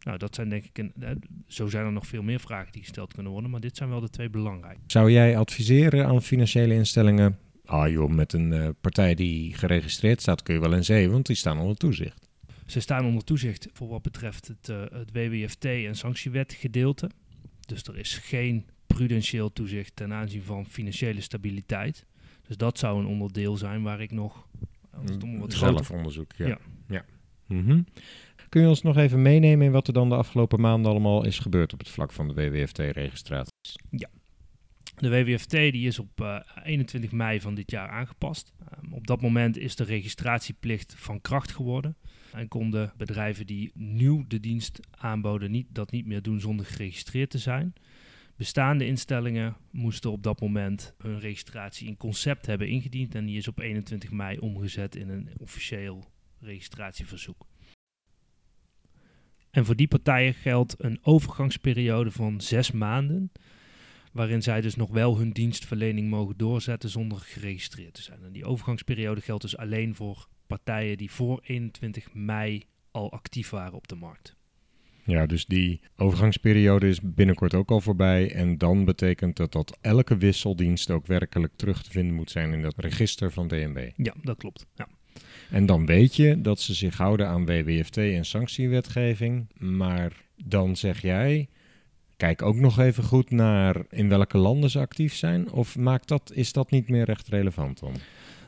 Nou, 0.00 0.18
dat 0.18 0.34
zijn 0.34 0.48
denk 0.48 0.64
ik, 0.64 0.78
eh, 0.78 1.10
zo 1.46 1.66
zijn 1.66 1.86
er 1.86 1.92
nog 1.92 2.06
veel 2.06 2.22
meer 2.22 2.40
vragen 2.40 2.72
die 2.72 2.82
gesteld 2.82 3.14
kunnen 3.14 3.32
worden, 3.32 3.50
maar 3.50 3.60
dit 3.60 3.76
zijn 3.76 3.88
wel 3.88 4.00
de 4.00 4.10
twee 4.10 4.30
belangrijke. 4.30 4.80
Zou 4.86 5.10
jij 5.10 5.36
adviseren 5.36 6.06
aan 6.06 6.22
financiële 6.22 6.74
instellingen? 6.74 7.38
Ah 7.64 7.90
joh, 7.90 8.10
met 8.10 8.32
een 8.32 8.52
uh, 8.52 8.68
partij 8.80 9.14
die 9.14 9.54
geregistreerd 9.54 10.20
staat 10.20 10.42
kun 10.42 10.54
je 10.54 10.60
wel 10.60 10.74
in 10.74 10.84
zee, 10.84 11.10
want 11.10 11.26
die 11.26 11.36
staan 11.36 11.58
onder 11.58 11.76
toezicht. 11.76 12.27
Ze 12.70 12.80
staan 12.80 13.04
onder 13.04 13.24
toezicht 13.24 13.68
voor 13.72 13.88
wat 13.88 14.02
betreft 14.02 14.48
het, 14.48 14.68
uh, 14.68 14.82
het 14.90 15.12
WWFT 15.12 15.64
en 15.64 15.96
sanctiewet 15.96 16.52
gedeelte. 16.52 17.10
Dus 17.66 17.82
er 17.82 17.98
is 17.98 18.14
geen 18.14 18.66
prudentieel 18.86 19.52
toezicht 19.52 19.96
ten 19.96 20.12
aanzien 20.12 20.42
van 20.42 20.66
financiële 20.66 21.20
stabiliteit. 21.20 22.06
Dus 22.46 22.56
dat 22.56 22.78
zou 22.78 22.98
een 23.00 23.06
onderdeel 23.06 23.56
zijn 23.56 23.82
waar 23.82 24.00
ik 24.00 24.10
nog 24.10 24.48
wat 25.38 25.52
zelfonderzoek. 25.52 26.32
Ja. 26.36 26.46
ja. 26.46 26.58
ja. 26.88 27.04
Mm 27.46 27.64
-hmm. 27.64 27.86
Kun 28.48 28.62
je 28.62 28.68
ons 28.68 28.82
nog 28.82 28.96
even 28.96 29.22
meenemen 29.22 29.66
in 29.66 29.72
wat 29.72 29.86
er 29.86 29.92
dan 29.92 30.08
de 30.08 30.14
afgelopen 30.14 30.60
maanden 30.60 30.90
allemaal 30.90 31.24
is 31.24 31.38
gebeurd 31.38 31.72
op 31.72 31.78
het 31.78 31.88
vlak 31.88 32.12
van 32.12 32.28
de 32.28 32.34
WWFT-registraties? 32.34 33.76
Ja. 33.90 34.08
De 34.98 35.08
WWFT 35.08 35.50
die 35.50 35.86
is 35.86 35.98
op 35.98 36.20
uh, 36.20 36.40
21 36.64 37.12
mei 37.12 37.40
van 37.40 37.54
dit 37.54 37.70
jaar 37.70 37.88
aangepast. 37.88 38.52
Um, 38.84 38.92
op 38.92 39.06
dat 39.06 39.20
moment 39.20 39.58
is 39.58 39.76
de 39.76 39.84
registratieplicht 39.84 40.94
van 40.96 41.20
kracht 41.20 41.50
geworden. 41.50 41.96
En 42.32 42.48
konden 42.48 42.92
bedrijven 42.96 43.46
die 43.46 43.70
nieuw 43.74 44.24
de 44.28 44.40
dienst 44.40 44.80
aanboden 44.90 45.50
niet, 45.50 45.66
dat 45.70 45.90
niet 45.90 46.06
meer 46.06 46.22
doen 46.22 46.40
zonder 46.40 46.66
geregistreerd 46.66 47.30
te 47.30 47.38
zijn. 47.38 47.72
Bestaande 48.36 48.86
instellingen 48.86 49.56
moesten 49.70 50.10
op 50.10 50.22
dat 50.22 50.40
moment 50.40 50.94
hun 50.98 51.18
registratie 51.18 51.88
in 51.88 51.96
concept 51.96 52.46
hebben 52.46 52.68
ingediend. 52.68 53.14
En 53.14 53.26
die 53.26 53.36
is 53.36 53.48
op 53.48 53.58
21 53.58 54.10
mei 54.10 54.38
omgezet 54.38 54.96
in 54.96 55.08
een 55.08 55.30
officieel 55.38 56.04
registratieverzoek. 56.40 57.46
En 59.50 59.64
voor 59.64 59.76
die 59.76 59.88
partijen 59.88 60.34
geldt 60.34 60.74
een 60.78 60.98
overgangsperiode 61.02 62.10
van 62.10 62.40
zes 62.40 62.72
maanden, 62.72 63.32
waarin 64.18 64.42
zij 64.42 64.60
dus 64.60 64.76
nog 64.76 64.90
wel 64.90 65.18
hun 65.18 65.30
dienstverlening 65.30 66.10
mogen 66.10 66.36
doorzetten 66.36 66.88
zonder 66.88 67.18
geregistreerd 67.18 67.94
te 67.94 68.02
zijn. 68.02 68.24
En 68.24 68.32
die 68.32 68.44
overgangsperiode 68.44 69.20
geldt 69.20 69.42
dus 69.42 69.56
alleen 69.56 69.94
voor 69.94 70.28
partijen 70.46 70.96
die 70.96 71.10
voor 71.10 71.40
21 71.42 72.14
mei 72.14 72.62
al 72.90 73.12
actief 73.12 73.50
waren 73.50 73.72
op 73.72 73.88
de 73.88 73.94
markt. 73.94 74.36
Ja, 75.04 75.26
dus 75.26 75.46
die 75.46 75.80
overgangsperiode 75.96 76.88
is 76.88 77.00
binnenkort 77.02 77.54
ook 77.54 77.70
al 77.70 77.80
voorbij. 77.80 78.32
En 78.32 78.58
dan 78.58 78.84
betekent 78.84 79.36
dat 79.36 79.52
dat 79.52 79.78
elke 79.80 80.16
wisseldienst 80.16 80.90
ook 80.90 81.06
werkelijk 81.06 81.52
terug 81.56 81.82
te 81.82 81.90
vinden 81.90 82.14
moet 82.14 82.30
zijn 82.30 82.52
in 82.52 82.62
dat 82.62 82.74
register 82.76 83.32
van 83.32 83.48
DNB. 83.48 83.90
Ja, 83.96 84.14
dat 84.22 84.36
klopt. 84.36 84.66
Ja. 84.74 84.88
En 85.50 85.66
dan 85.66 85.86
weet 85.86 86.16
je 86.16 86.40
dat 86.40 86.60
ze 86.60 86.74
zich 86.74 86.96
houden 86.96 87.28
aan 87.28 87.46
WWFT 87.46 87.96
en 87.96 88.24
sanctiewetgeving. 88.24 89.46
Maar 89.58 90.12
dan 90.44 90.76
zeg 90.76 91.02
jij, 91.02 91.48
kijk 92.18 92.42
ook 92.42 92.56
nog 92.56 92.78
even 92.78 93.04
goed 93.04 93.30
naar 93.30 93.84
in 93.90 94.08
welke 94.08 94.38
landen 94.38 94.70
ze 94.70 94.78
actief 94.78 95.14
zijn. 95.14 95.50
Of 95.50 95.76
maakt 95.76 96.08
dat, 96.08 96.30
is 96.34 96.52
dat 96.52 96.70
niet 96.70 96.88
meer 96.88 97.04
recht 97.04 97.28
relevant 97.28 97.80
dan? 97.80 97.94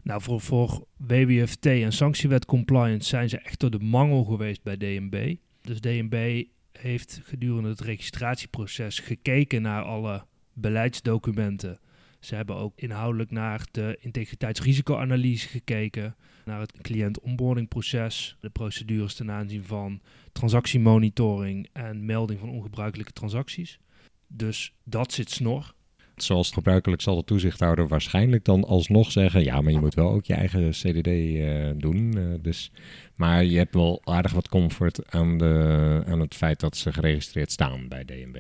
Nou, 0.03 0.23
voor, 0.23 0.41
voor 0.41 0.87
WWFT 0.97 1.67
en 1.67 1.93
sanctiewet 1.93 2.45
compliance 2.45 3.09
zijn 3.09 3.29
ze 3.29 3.39
echt 3.39 3.61
door 3.61 3.71
de 3.71 3.79
mangel 3.79 4.25
geweest 4.25 4.63
bij 4.63 4.77
DNB. 4.77 5.37
Dus 5.63 5.81
DNB 5.81 6.45
heeft 6.73 7.21
gedurende 7.25 7.69
het 7.69 7.81
registratieproces 7.81 8.99
gekeken 8.99 9.63
naar 9.63 9.83
alle 9.83 10.25
beleidsdocumenten. 10.53 11.79
Ze 12.21 12.35
hebben 12.35 12.57
ook 12.57 12.73
inhoudelijk 12.77 13.31
naar 13.31 13.67
de 13.71 13.97
integriteitsrisicoanalyse 14.01 15.49
gekeken, 15.49 16.17
naar 16.45 16.61
het 16.61 16.73
cliënt-onboardingproces, 16.81 18.37
de 18.41 18.51
procedures 18.51 19.15
ten 19.15 19.31
aanzien 19.31 19.65
van 19.65 20.01
transactiemonitoring 20.41 21.69
en 21.73 22.05
melding 22.05 22.41
van 22.41 22.49
ongebruikelijke 22.49 23.13
transacties. 23.13 23.79
Dus 24.27 24.73
dat 24.85 25.13
zit 25.13 25.31
snor. 25.31 25.75
Zoals 26.17 26.51
gebruikelijk 26.51 27.03
zal 27.03 27.17
de 27.17 27.25
toezichthouder 27.25 27.89
waarschijnlijk 27.89 28.45
dan 28.45 28.65
alsnog 28.65 29.11
zeggen: 29.11 29.45
ja, 29.45 29.61
maar 29.61 29.73
je 29.73 29.81
moet 29.81 29.95
wel 29.95 30.11
ook 30.11 30.25
je 30.25 30.35
eigen 30.35 30.71
CDD 30.71 31.07
uh, 31.07 31.71
doen. 31.77 32.17
Uh, 32.17 32.35
dus, 32.41 32.73
maar 33.15 33.45
je 33.45 33.57
hebt 33.57 33.75
wel 33.75 34.01
aardig 34.05 34.33
wat 34.33 34.49
comfort 34.49 35.13
aan, 35.13 35.39
de, 35.39 36.03
aan 36.07 36.21
het 36.21 36.35
feit 36.35 36.61
dat 36.61 36.77
ze 36.77 36.93
geregistreerd 36.93 37.53
staan 37.53 37.89
bij 37.89 38.05
DNB. 38.05 38.39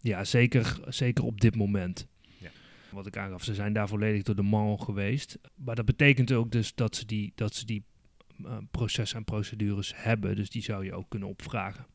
Ja, 0.00 0.24
zeker, 0.24 0.80
zeker 0.88 1.24
op 1.24 1.40
dit 1.40 1.56
moment. 1.56 2.06
Ja. 2.38 2.48
Wat 2.90 3.06
ik 3.06 3.16
aangaf, 3.16 3.44
ze 3.44 3.54
zijn 3.54 3.72
daar 3.72 3.88
volledig 3.88 4.22
door 4.22 4.36
de 4.36 4.42
mal 4.42 4.76
geweest. 4.76 5.38
Maar 5.54 5.74
dat 5.74 5.84
betekent 5.84 6.32
ook 6.32 6.50
dus 6.50 6.74
dat 6.74 6.96
ze 6.96 7.06
die, 7.06 7.32
dat 7.34 7.54
ze 7.54 7.66
die 7.66 7.84
processen 8.70 9.18
en 9.18 9.24
procedures 9.24 9.92
hebben. 9.96 10.36
Dus 10.36 10.50
die 10.50 10.62
zou 10.62 10.84
je 10.84 10.94
ook 10.94 11.08
kunnen 11.08 11.28
opvragen. 11.28 11.86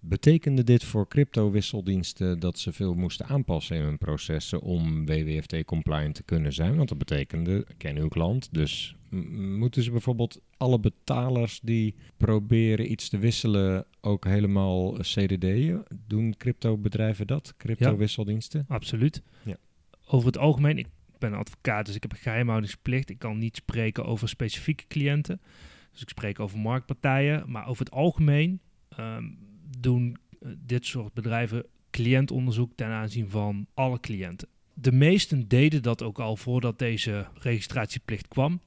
Betekende 0.00 0.64
dit 0.64 0.84
voor 0.84 1.08
crypto-wisseldiensten 1.08 2.38
dat 2.38 2.58
ze 2.58 2.72
veel 2.72 2.94
moesten 2.94 3.26
aanpassen 3.26 3.76
in 3.76 3.82
hun 3.82 3.98
processen 3.98 4.60
om 4.60 5.06
WWFT-compliant 5.06 6.14
te 6.14 6.22
kunnen 6.22 6.52
zijn? 6.52 6.76
Want 6.76 6.88
dat 6.88 6.98
betekende, 6.98 7.66
ken 7.76 7.96
uw 7.96 8.08
klant, 8.08 8.48
dus 8.52 8.96
moeten 9.58 9.82
ze 9.82 9.90
bijvoorbeeld 9.90 10.40
alle 10.56 10.80
betalers 10.80 11.60
die 11.62 11.94
proberen 12.16 12.90
iets 12.90 13.08
te 13.08 13.18
wisselen 13.18 13.86
ook 14.00 14.24
helemaal 14.24 14.92
CDD'en? 14.92 15.82
Doen 16.06 16.36
crypto-bedrijven 16.36 17.26
dat, 17.26 17.54
crypto-wisseldiensten? 17.56 18.64
Ja, 18.68 18.74
absoluut. 18.74 19.22
Ja. 19.44 19.56
Over 20.06 20.26
het 20.26 20.38
algemeen, 20.38 20.78
ik 20.78 20.88
ben 21.18 21.34
advocaat, 21.34 21.86
dus 21.86 21.94
ik 21.94 22.02
heb 22.02 22.12
een 22.12 22.18
geheimhoudingsplicht. 22.18 23.10
Ik 23.10 23.18
kan 23.18 23.38
niet 23.38 23.56
spreken 23.56 24.04
over 24.04 24.28
specifieke 24.28 24.84
cliënten. 24.86 25.40
Dus 25.96 26.04
ik 26.04 26.10
spreek 26.10 26.40
over 26.40 26.58
marktpartijen, 26.58 27.50
maar 27.50 27.68
over 27.68 27.84
het 27.84 27.94
algemeen 27.94 28.60
ehm, 28.88 29.24
doen 29.78 30.16
eh, 30.40 30.48
dit 30.58 30.86
soort 30.86 31.12
bedrijven 31.12 31.66
cliëntonderzoek 31.90 32.72
ten 32.74 32.88
aanzien 32.88 33.30
van 33.30 33.66
alle 33.74 34.00
cliënten. 34.00 34.48
De 34.74 34.92
meesten 34.92 35.48
deden 35.48 35.82
dat 35.82 36.02
ook 36.02 36.18
al 36.18 36.36
voordat 36.36 36.78
deze 36.78 37.26
registratieplicht 37.34 38.28
kwam. 38.28 38.60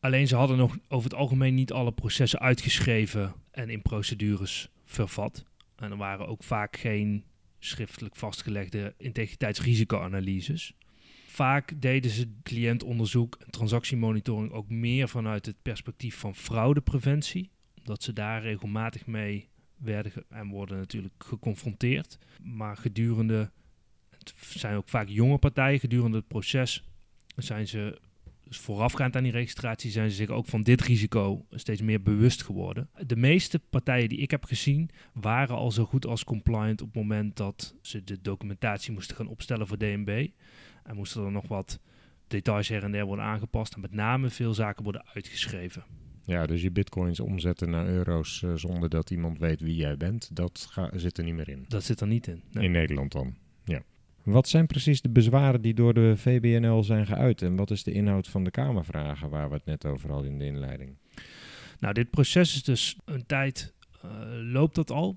Alleen 0.00 0.26
ze 0.26 0.36
hadden 0.36 0.56
nog 0.56 0.76
over 0.88 1.10
het 1.10 1.18
algemeen 1.18 1.54
niet 1.54 1.72
alle 1.72 1.92
processen 1.92 2.40
uitgeschreven 2.40 3.34
en 3.50 3.70
in 3.70 3.82
procedures 3.82 4.70
vervat. 4.84 5.44
En 5.76 5.90
er 5.90 5.96
waren 5.96 6.28
ook 6.28 6.42
vaak 6.42 6.76
geen 6.76 7.24
schriftelijk 7.58 8.16
vastgelegde 8.16 8.94
integriteitsrisicoanalyses. 8.98 10.72
Vaak 11.36 11.72
deden 11.80 12.10
ze 12.10 12.28
cliëntonderzoek 12.42 13.36
en 13.44 13.50
transactiemonitoring 13.50 14.52
ook 14.52 14.70
meer 14.70 15.08
vanuit 15.08 15.46
het 15.46 15.62
perspectief 15.62 16.16
van 16.16 16.34
fraudepreventie, 16.34 17.50
omdat 17.78 18.02
ze 18.02 18.12
daar 18.12 18.42
regelmatig 18.42 19.06
mee 19.06 19.48
werden 19.76 20.12
en 20.28 20.48
worden 20.48 20.78
natuurlijk 20.78 21.14
geconfronteerd. 21.18 22.18
Maar 22.42 22.76
gedurende, 22.76 23.50
het 24.10 24.34
zijn 24.36 24.76
ook 24.76 24.88
vaak 24.88 25.08
jonge 25.08 25.38
partijen, 25.38 25.80
gedurende 25.80 26.16
het 26.16 26.28
proces 26.28 26.84
zijn 27.36 27.68
ze 27.68 28.00
dus 28.44 28.58
voorafgaand 28.58 29.16
aan 29.16 29.22
die 29.22 29.32
registratie 29.32 29.90
zijn 29.90 30.10
ze 30.10 30.16
zich 30.16 30.28
ook 30.28 30.46
van 30.46 30.62
dit 30.62 30.80
risico 30.80 31.46
steeds 31.50 31.80
meer 31.80 32.02
bewust 32.02 32.42
geworden. 32.42 32.88
De 33.06 33.16
meeste 33.16 33.58
partijen 33.58 34.08
die 34.08 34.18
ik 34.18 34.30
heb 34.30 34.44
gezien 34.44 34.90
waren 35.12 35.56
al 35.56 35.70
zo 35.70 35.84
goed 35.84 36.06
als 36.06 36.24
compliant 36.24 36.80
op 36.82 36.86
het 36.86 36.96
moment 36.96 37.36
dat 37.36 37.74
ze 37.80 38.04
de 38.04 38.20
documentatie 38.20 38.92
moesten 38.92 39.16
gaan 39.16 39.26
opstellen 39.26 39.66
voor 39.66 39.78
DNB. 39.78 40.28
En 40.86 40.96
moesten 40.96 41.24
er 41.24 41.30
nog 41.30 41.48
wat 41.48 41.80
details 42.26 42.68
her 42.68 42.82
en 42.82 42.92
der 42.92 43.04
worden 43.04 43.24
aangepast. 43.24 43.74
En 43.74 43.80
met 43.80 43.92
name 43.92 44.30
veel 44.30 44.54
zaken 44.54 44.82
worden 44.82 45.04
uitgeschreven. 45.14 45.84
Ja, 46.24 46.46
dus 46.46 46.62
je 46.62 46.70
bitcoins 46.70 47.20
omzetten 47.20 47.70
naar 47.70 47.86
euro's 47.86 48.42
uh, 48.42 48.54
zonder 48.54 48.88
dat 48.88 49.10
iemand 49.10 49.38
weet 49.38 49.60
wie 49.60 49.76
jij 49.76 49.96
bent, 49.96 50.36
dat 50.36 50.70
zit 50.92 51.18
er 51.18 51.24
niet 51.24 51.34
meer 51.34 51.48
in. 51.48 51.64
Dat 51.68 51.84
zit 51.84 52.00
er 52.00 52.06
niet 52.06 52.26
in. 52.26 52.42
Nee. 52.50 52.64
In 52.64 52.70
Nederland 52.70 53.12
dan, 53.12 53.34
ja. 53.64 53.82
Wat 54.22 54.48
zijn 54.48 54.66
precies 54.66 55.00
de 55.00 55.08
bezwaren 55.08 55.60
die 55.60 55.74
door 55.74 55.94
de 55.94 56.16
VBNL 56.16 56.82
zijn 56.82 57.06
geuit? 57.06 57.42
En 57.42 57.56
wat 57.56 57.70
is 57.70 57.82
de 57.82 57.92
inhoud 57.92 58.28
van 58.28 58.44
de 58.44 58.50
Kamervragen 58.50 59.28
waar 59.28 59.48
we 59.48 59.54
het 59.54 59.64
net 59.64 59.86
over 59.86 60.10
hadden 60.10 60.30
in 60.30 60.38
de 60.38 60.44
inleiding? 60.44 60.96
Nou, 61.78 61.94
dit 61.94 62.10
proces 62.10 62.54
is 62.54 62.62
dus 62.62 62.96
een 63.04 63.26
tijd, 63.26 63.74
uh, 64.04 64.10
loopt 64.52 64.74
dat 64.74 64.90
al. 64.90 65.16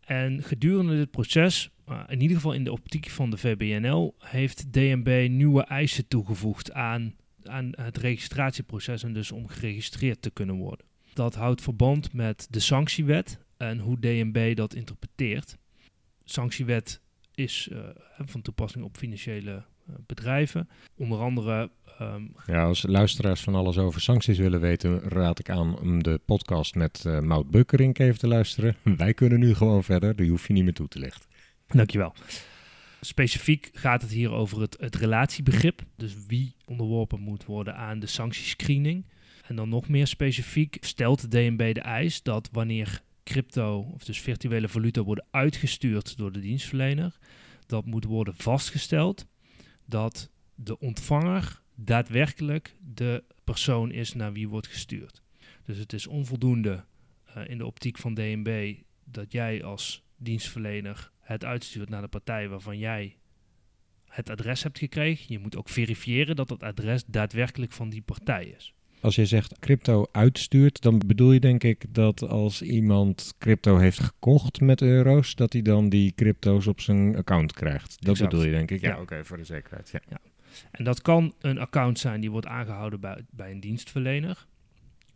En 0.00 0.42
gedurende 0.42 0.96
dit 0.96 1.10
proces, 1.10 1.70
uh, 1.90 2.00
in 2.08 2.20
ieder 2.20 2.36
geval 2.36 2.52
in 2.52 2.64
de 2.64 2.72
optiek 2.72 3.08
van 3.08 3.30
de 3.30 3.36
VBNL, 3.36 4.14
heeft 4.18 4.72
DNB 4.72 5.26
nieuwe 5.30 5.62
eisen 5.62 6.08
toegevoegd 6.08 6.72
aan, 6.72 7.14
aan 7.44 7.70
het 7.70 7.96
registratieproces 7.96 9.02
en 9.02 9.12
dus 9.12 9.32
om 9.32 9.48
geregistreerd 9.48 10.22
te 10.22 10.30
kunnen 10.30 10.56
worden. 10.56 10.86
Dat 11.12 11.34
houdt 11.34 11.62
verband 11.62 12.12
met 12.12 12.46
de 12.50 12.60
sanctiewet 12.60 13.38
en 13.56 13.78
hoe 13.78 13.98
DNB 14.00 14.56
dat 14.56 14.74
interpreteert. 14.74 15.56
Sanctiewet 16.24 17.00
is 17.34 17.68
uh, 17.72 17.78
van 18.18 18.42
toepassing 18.42 18.84
op 18.84 18.96
financiële 18.96 19.50
uh, 19.52 19.94
bedrijven. 20.06 20.68
Onder 20.96 21.18
andere. 21.18 21.70
Um, 22.00 22.32
ja, 22.46 22.64
als 22.64 22.86
luisteraars 22.86 23.40
van 23.40 23.54
alles 23.54 23.78
over 23.78 24.00
sancties 24.00 24.38
willen 24.38 24.60
weten, 24.60 25.00
raad 25.00 25.38
ik 25.38 25.50
aan 25.50 25.78
om 25.78 26.02
de 26.02 26.20
podcast 26.24 26.74
met 26.74 27.04
uh, 27.06 27.18
Maud 27.20 27.50
Bukkerink 27.50 27.98
even 27.98 28.18
te 28.18 28.26
luisteren. 28.26 28.76
Wij 28.96 29.14
kunnen 29.14 29.38
nu 29.38 29.54
gewoon 29.54 29.84
verder, 29.84 30.16
die 30.16 30.30
hoef 30.30 30.46
je 30.46 30.52
niet 30.52 30.64
meer 30.64 30.72
toe 30.72 30.88
te 30.88 30.98
lichten. 30.98 31.27
Dankjewel. 31.68 32.14
Specifiek 33.00 33.70
gaat 33.72 34.02
het 34.02 34.10
hier 34.10 34.30
over 34.30 34.60
het, 34.60 34.76
het 34.80 34.94
relatiebegrip. 34.94 35.82
Dus 35.96 36.14
wie 36.26 36.54
onderworpen 36.66 37.20
moet 37.20 37.44
worden 37.44 37.76
aan 37.76 37.98
de 37.98 38.06
sanctiescreening. 38.06 39.04
En 39.46 39.56
dan 39.56 39.68
nog 39.68 39.88
meer 39.88 40.06
specifiek 40.06 40.76
stelt 40.80 41.20
de 41.20 41.28
DNB 41.28 41.74
de 41.74 41.80
eis 41.80 42.22
dat 42.22 42.48
wanneer 42.52 43.02
crypto, 43.24 43.90
of 43.94 44.04
dus 44.04 44.20
virtuele 44.20 44.68
valuta, 44.68 45.02
worden 45.02 45.26
uitgestuurd 45.30 46.16
door 46.16 46.32
de 46.32 46.40
dienstverlener. 46.40 47.18
Dat 47.66 47.84
moet 47.84 48.04
worden 48.04 48.34
vastgesteld 48.36 49.26
dat 49.84 50.30
de 50.54 50.78
ontvanger 50.78 51.62
daadwerkelijk 51.74 52.76
de 52.94 53.24
persoon 53.44 53.90
is 53.90 54.14
naar 54.14 54.32
wie 54.32 54.48
wordt 54.48 54.66
gestuurd. 54.66 55.22
Dus 55.64 55.78
het 55.78 55.92
is 55.92 56.06
onvoldoende 56.06 56.84
uh, 57.36 57.48
in 57.48 57.58
de 57.58 57.66
optiek 57.66 57.98
van 57.98 58.14
DNB 58.14 58.74
dat 59.04 59.32
jij 59.32 59.64
als 59.64 60.02
dienstverlener 60.16 61.10
het 61.28 61.44
uitstuurt 61.44 61.88
naar 61.88 62.00
de 62.00 62.08
partij 62.08 62.48
waarvan 62.48 62.78
jij 62.78 63.16
het 64.04 64.30
adres 64.30 64.62
hebt 64.62 64.78
gekregen. 64.78 65.24
Je 65.28 65.38
moet 65.38 65.56
ook 65.56 65.68
verifiëren 65.68 66.36
dat 66.36 66.48
het 66.48 66.62
adres 66.62 67.04
daadwerkelijk 67.04 67.72
van 67.72 67.90
die 67.90 68.02
partij 68.02 68.44
is. 68.44 68.74
Als 69.00 69.14
je 69.14 69.26
zegt 69.26 69.58
crypto 69.58 70.06
uitstuurt, 70.12 70.82
dan 70.82 71.02
bedoel 71.06 71.32
je 71.32 71.40
denk 71.40 71.64
ik 71.64 71.84
dat 71.94 72.22
als 72.22 72.62
iemand 72.62 73.34
crypto 73.38 73.78
heeft 73.78 74.00
gekocht 74.00 74.60
met 74.60 74.82
euro's, 74.82 75.34
dat 75.34 75.52
hij 75.52 75.62
dan 75.62 75.88
die 75.88 76.12
crypto's 76.14 76.66
op 76.66 76.80
zijn 76.80 77.16
account 77.16 77.52
krijgt. 77.52 78.04
Dat 78.04 78.18
bedoel 78.18 78.44
je 78.44 78.50
denk 78.50 78.70
ik. 78.70 78.80
Ja, 78.80 79.00
oké, 79.00 79.24
voor 79.24 79.36
de 79.36 79.44
zekerheid. 79.44 79.90
Ja. 79.90 80.00
ja. 80.08 80.18
En 80.70 80.84
dat 80.84 81.02
kan 81.02 81.34
een 81.40 81.58
account 81.58 81.98
zijn 81.98 82.20
die 82.20 82.30
wordt 82.30 82.46
aangehouden 82.46 83.00
bij, 83.00 83.24
bij 83.30 83.50
een 83.50 83.60
dienstverlener. 83.60 84.46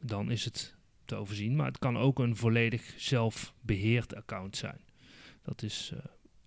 Dan 0.01 0.31
is 0.31 0.45
het 0.45 0.77
te 1.05 1.15
overzien. 1.15 1.57
Maar 1.57 1.67
het 1.67 1.79
kan 1.79 1.97
ook 1.97 2.19
een 2.19 2.37
volledig 2.37 2.95
zelfbeheerd 2.97 4.15
account 4.15 4.57
zijn. 4.57 4.81
Dat 5.43 5.63
is 5.63 5.91
uh, 5.95 6.01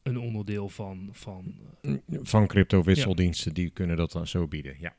een 0.04 0.20
onderdeel 0.20 0.70
van... 0.70 1.10
Van, 1.12 1.56
uh, 1.82 1.98
van 2.08 2.48
crypto-wisseldiensten, 2.48 3.54
die 3.54 3.70
kunnen 3.70 3.98
dat 3.98 4.12
dan 4.12 4.28
zo 4.28 4.48
bieden, 4.48 4.75
ja 4.80 4.96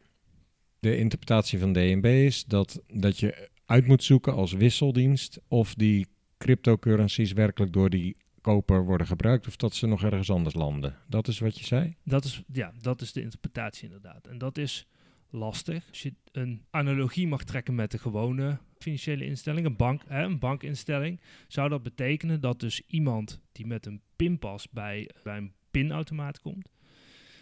de 0.87 0.97
interpretatie 0.97 1.59
van 1.59 1.73
DNB 1.73 2.05
is 2.05 2.45
dat, 2.45 2.83
dat 2.93 3.19
je 3.19 3.49
uit 3.65 3.87
moet 3.87 4.05
zoeken 4.05 4.35
als 4.35 4.53
wisseldienst 4.53 5.41
of 5.49 5.75
die 5.75 6.07
cryptocurrencies 6.39 7.33
werkelijk 7.33 7.73
door 7.73 7.91
die 7.91 8.17
koper 8.41 8.85
worden 8.85 9.07
gebruikt 9.07 9.47
of 9.47 9.57
dat 9.57 9.75
ze 9.75 9.87
nog 9.87 10.03
ergens 10.03 10.31
anders 10.31 10.55
landen. 10.55 10.97
Dat 11.09 11.29
is 11.29 11.39
wat 11.39 11.59
je 11.59 11.65
zei? 11.65 11.97
Dat 12.05 12.25
is, 12.25 12.43
ja, 12.53 12.73
dat 12.81 13.01
is 13.01 13.13
de 13.13 13.23
interpretatie 13.23 13.85
inderdaad. 13.85 14.27
En 14.27 14.39
dat 14.39 14.59
is 14.59 14.87
lastig. 15.31 15.89
Als 15.89 16.03
je 16.03 16.15
een 16.33 16.65
analogie 16.71 17.27
mag 17.27 17.45
trekken 17.45 17.75
met 17.75 17.91
de 17.91 17.99
gewone 17.99 18.59
financiële 18.79 19.25
instelling, 19.25 19.67
een, 19.67 19.77
bank, 19.77 20.03
hè, 20.07 20.23
een 20.23 20.39
bankinstelling, 20.39 21.21
zou 21.49 21.69
dat 21.69 21.83
betekenen 21.83 22.41
dat 22.41 22.61
dus 22.61 22.83
iemand 22.87 23.41
die 23.53 23.67
met 23.67 23.87
een 23.87 24.01
pinpas 24.17 24.71
bij, 24.71 25.11
bij 25.23 25.37
een 25.37 25.53
pinautomaat 25.71 26.41
komt, 26.41 26.71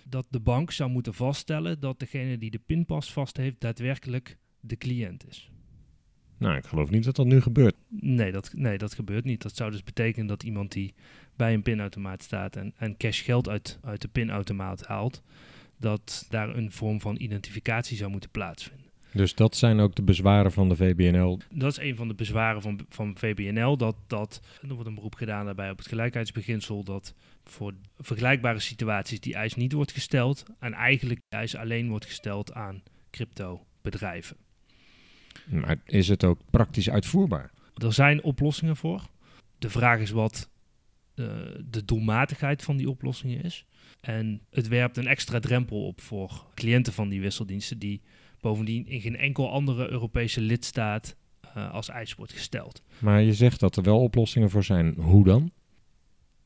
dat 0.09 0.26
de 0.31 0.41
bank 0.41 0.71
zou 0.71 0.91
moeten 0.91 1.14
vaststellen 1.14 1.81
dat 1.81 1.99
degene 1.99 2.38
die 2.38 2.50
de 2.50 2.59
pinpas 2.67 3.12
vast 3.12 3.37
heeft 3.37 3.61
daadwerkelijk 3.61 4.38
de 4.61 4.76
cliënt 4.76 5.29
is. 5.29 5.50
Nou, 6.38 6.57
ik 6.57 6.67
geloof 6.67 6.91
niet 6.91 7.05
dat 7.05 7.17
dat 7.17 7.26
nu 7.26 7.41
gebeurt. 7.41 7.76
Nee, 7.88 8.33
dat, 8.33 8.53
nee, 8.55 8.79
dat 8.79 8.95
gebeurt 8.95 9.25
niet. 9.25 9.43
Dat 9.43 9.57
zou 9.57 9.71
dus 9.71 9.83
betekenen 9.83 10.26
dat 10.26 10.43
iemand 10.43 10.73
die 10.73 10.95
bij 11.37 11.55
een 11.55 11.62
pinautomaat 11.62 12.23
staat 12.23 12.57
en, 12.57 12.73
en 12.76 12.97
cash 12.97 13.25
geld 13.25 13.49
uit, 13.49 13.79
uit 13.83 14.00
de 14.00 14.09
pinautomaat 14.09 14.87
haalt, 14.87 15.23
dat 15.85 16.26
daar 16.29 16.57
een 16.57 16.73
vorm 16.73 17.00
van 17.00 17.17
identificatie 17.17 17.97
zou 17.97 18.11
moeten 18.11 18.31
plaatsvinden. 18.31 18.91
Dus 19.12 19.35
dat 19.35 19.57
zijn 19.57 19.81
ook 19.81 19.95
de 19.95 20.03
bezwaren 20.03 20.53
van 20.53 20.69
de 20.69 20.76
VBNL? 20.76 21.38
Dat 21.50 21.71
is 21.71 21.79
een 21.79 21.97
van 21.97 22.09
de 22.09 22.14
bezwaren 22.14 22.62
van, 22.62 22.81
van 22.88 23.17
VBNL. 23.19 23.76
Dat, 23.76 23.97
dat, 24.07 24.41
er 24.62 24.75
wordt 24.75 24.88
een 24.88 24.95
beroep 24.95 25.14
gedaan 25.14 25.45
daarbij 25.45 25.71
op 25.71 25.79
het 25.79 25.87
gelijkheidsbeginsel 25.87 26.85
dat 26.85 27.14
voor 27.45 27.75
vergelijkbare 27.99 28.59
situaties 28.59 29.21
die 29.21 29.35
eis 29.35 29.55
niet 29.55 29.73
wordt 29.73 29.93
gesteld 29.93 30.45
en 30.59 30.73
eigenlijk 30.73 31.21
die 31.29 31.38
eis 31.38 31.57
alleen 31.57 31.88
wordt 31.88 32.05
gesteld 32.05 32.53
aan 32.53 32.83
crypto-bedrijven. 33.11 34.37
Maar 35.47 35.76
is 35.85 36.09
het 36.09 36.25
ook 36.25 36.41
praktisch 36.50 36.91
uitvoerbaar? 36.91 37.50
Er 37.75 37.93
zijn 37.93 38.23
oplossingen 38.23 38.76
voor. 38.76 39.03
De 39.59 39.71
vraag 39.71 40.00
is 40.00 40.11
wat 40.11 40.50
uh, 41.14 41.26
de 41.71 41.85
doelmatigheid 41.85 42.62
van 42.62 42.76
die 42.76 42.91
oplossingen 42.91 43.43
is. 43.43 43.64
En 44.05 44.41
het 44.51 44.69
werpt 44.69 44.97
een 44.97 45.07
extra 45.07 45.41
drempel 45.41 45.87
op 45.87 46.01
voor 46.01 46.47
cliënten 46.55 46.93
van 46.93 47.09
die 47.09 47.21
wisseldiensten 47.21 47.79
die 47.79 48.01
bovendien 48.41 48.87
in 48.87 49.01
geen 49.01 49.17
enkel 49.17 49.51
andere 49.51 49.91
Europese 49.91 50.41
lidstaat 50.41 51.17
uh, 51.57 51.73
als 51.73 51.89
eis 51.89 52.15
wordt 52.15 52.33
gesteld. 52.33 52.83
Maar 52.99 53.23
je 53.23 53.35
zegt 53.35 53.61
dat 53.61 53.77
er 53.77 53.83
wel 53.83 54.01
oplossingen 54.01 54.51
voor 54.51 54.65
zijn. 54.65 54.95
Hoe 54.95 55.25
dan? 55.25 55.53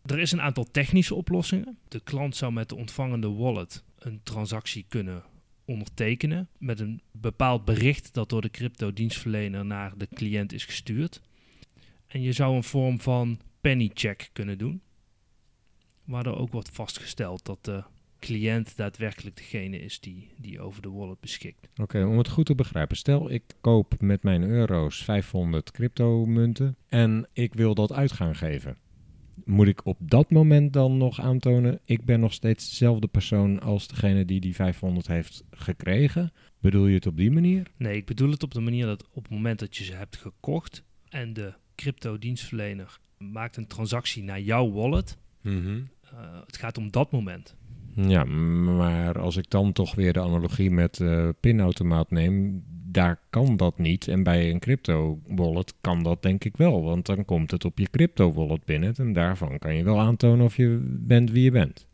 Er 0.05 0.19
is 0.19 0.33
een 0.33 0.41
aantal 0.41 0.65
technische 0.71 1.15
oplossingen. 1.15 1.79
De 1.88 2.00
klant 2.00 2.37
zou 2.37 2.53
met 2.53 2.69
de 2.69 2.77
ontvangende 2.77 3.31
wallet 3.31 3.85
een 3.99 4.21
transactie 4.23 4.85
kunnen 4.88 5.23
ondertekenen 5.65 6.49
met 6.59 6.81
een 6.81 7.00
bepaald 7.12 7.65
bericht 7.65 8.15
dat 8.15 8.29
door 8.29 8.41
de 8.41 8.50
crypto-dienstverlener 8.50 9.65
naar 9.65 9.93
de 9.97 10.09
cliënt 10.15 10.53
is 10.53 10.65
gestuurd. 10.65 11.21
En 12.07 12.23
je 12.23 12.33
zou 12.33 12.57
een 12.57 12.65
vorm 12.65 13.00
van 13.00 13.41
penny 13.61 13.91
check 13.95 14.31
kunnen 14.33 14.59
doen, 14.59 14.83
waardoor 16.09 16.37
ook 16.37 16.53
wordt 16.53 16.71
vastgesteld 16.73 17.45
dat 17.45 17.65
de 17.65 17.83
cliënt 18.19 18.77
daadwerkelijk 18.77 19.37
degene 19.37 19.79
is 19.79 20.00
die, 20.00 20.29
die 20.37 20.61
over 20.61 20.83
de 20.83 20.91
wallet 20.91 21.21
beschikt. 21.21 21.69
Oké, 21.77 22.05
om 22.05 22.19
het 22.19 22.29
goed 22.29 22.47
te 22.47 22.55
begrijpen. 22.55 22.97
Stel, 22.97 23.31
ik 23.31 23.43
koop 23.61 23.95
met 24.00 24.23
mijn 24.23 24.43
euro's 24.43 25.05
500 25.05 25.71
crypto 25.71 26.27
munten 26.27 26.77
en 26.88 27.29
ik 27.33 27.55
wil 27.55 27.75
dat 27.75 27.93
uit 27.93 28.12
gaan 28.12 28.35
geven. 28.35 28.77
Moet 29.45 29.69
ik 29.69 29.87
op 29.87 29.97
dat 30.00 30.31
moment 30.31 30.73
dan 30.73 30.97
nog 30.97 31.21
aantonen, 31.21 31.81
ik 31.85 32.05
ben 32.05 32.21
nog 32.21 32.33
steeds 32.33 32.69
dezelfde 32.69 33.07
persoon 33.07 33.61
als 33.61 33.88
degene 33.88 34.25
die 34.25 34.41
die 34.41 34.55
500 34.55 35.07
heeft 35.07 35.45
gekregen? 35.50 36.33
Bedoel 36.61 36.87
je 36.87 36.95
het 36.95 37.07
op 37.07 37.17
die 37.17 37.31
manier? 37.31 37.71
Nee, 37.77 37.97
ik 37.97 38.07
bedoel 38.07 38.31
het 38.31 38.43
op 38.43 38.55
de 38.55 38.61
manier 38.61 38.87
dat 38.87 39.05
op 39.12 39.23
het 39.23 39.33
moment 39.33 39.59
dat 39.59 39.77
je 39.77 39.85
ze 39.85 39.93
hebt 39.95 40.17
gekocht 40.17 40.85
en 41.09 41.33
de 41.33 41.55
crypto-dienstverlener 41.75 42.99
maakt 43.19 43.57
een 43.57 43.67
transactie 43.67 44.23
naar 44.23 44.41
jouw 44.41 44.71
wallet, 44.71 45.19
Mhm. 45.41 45.81
Eh, 46.12 46.19
het 46.47 46.57
gaat 46.57 46.79
om 46.79 46.91
dat 46.91 47.12
moment. 47.12 47.57
Ja, 47.95 48.25
maar 48.25 49.19
als 49.19 49.37
ik 49.37 49.50
dan 49.50 49.73
toch 49.73 49.95
weer 49.95 50.12
de 50.12 50.21
analogie 50.21 50.71
met 50.71 51.00
eh 51.00 51.29
pinautomaat 51.41 52.11
neem, 52.11 52.62
daar 52.91 53.21
kan 53.31 53.57
dat 53.57 53.79
niet. 53.79 54.09
En 54.09 54.23
bij 54.23 54.50
een 54.50 54.59
crypto 54.59 55.21
wallet 55.27 55.75
kan 55.81 56.03
dat 56.03 56.23
denk 56.23 56.45
ik 56.45 56.57
wel, 56.57 56.83
want 56.83 57.07
dan 57.07 57.25
komt 57.25 57.50
het 57.50 57.65
op 57.65 57.79
je 57.79 57.91
crypto 57.91 58.33
wallet 58.33 58.65
binnen 58.65 58.95
en 58.95 59.12
daarvan 59.12 59.59
kan 59.59 59.75
je 59.75 59.85
wel 59.85 60.00
aantonen 60.00 60.45
of 60.45 60.57
je 60.57 60.79
bent 60.83 61.31
wie 61.31 61.43
je 61.43 61.50
bent. 61.50 61.87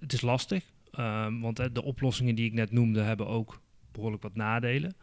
Het 0.00 0.12
is 0.12 0.20
lastig, 0.20 0.64
ehm, 0.90 1.40
want 1.40 1.74
de 1.74 1.82
oplossingen 1.82 2.34
die 2.34 2.46
ik 2.46 2.52
net 2.52 2.72
noemde 2.72 3.00
hebben 3.00 3.26
ook 3.26 3.60
behoorlijk 3.92 4.22
wat 4.22 4.34
nadelen. 4.34 4.94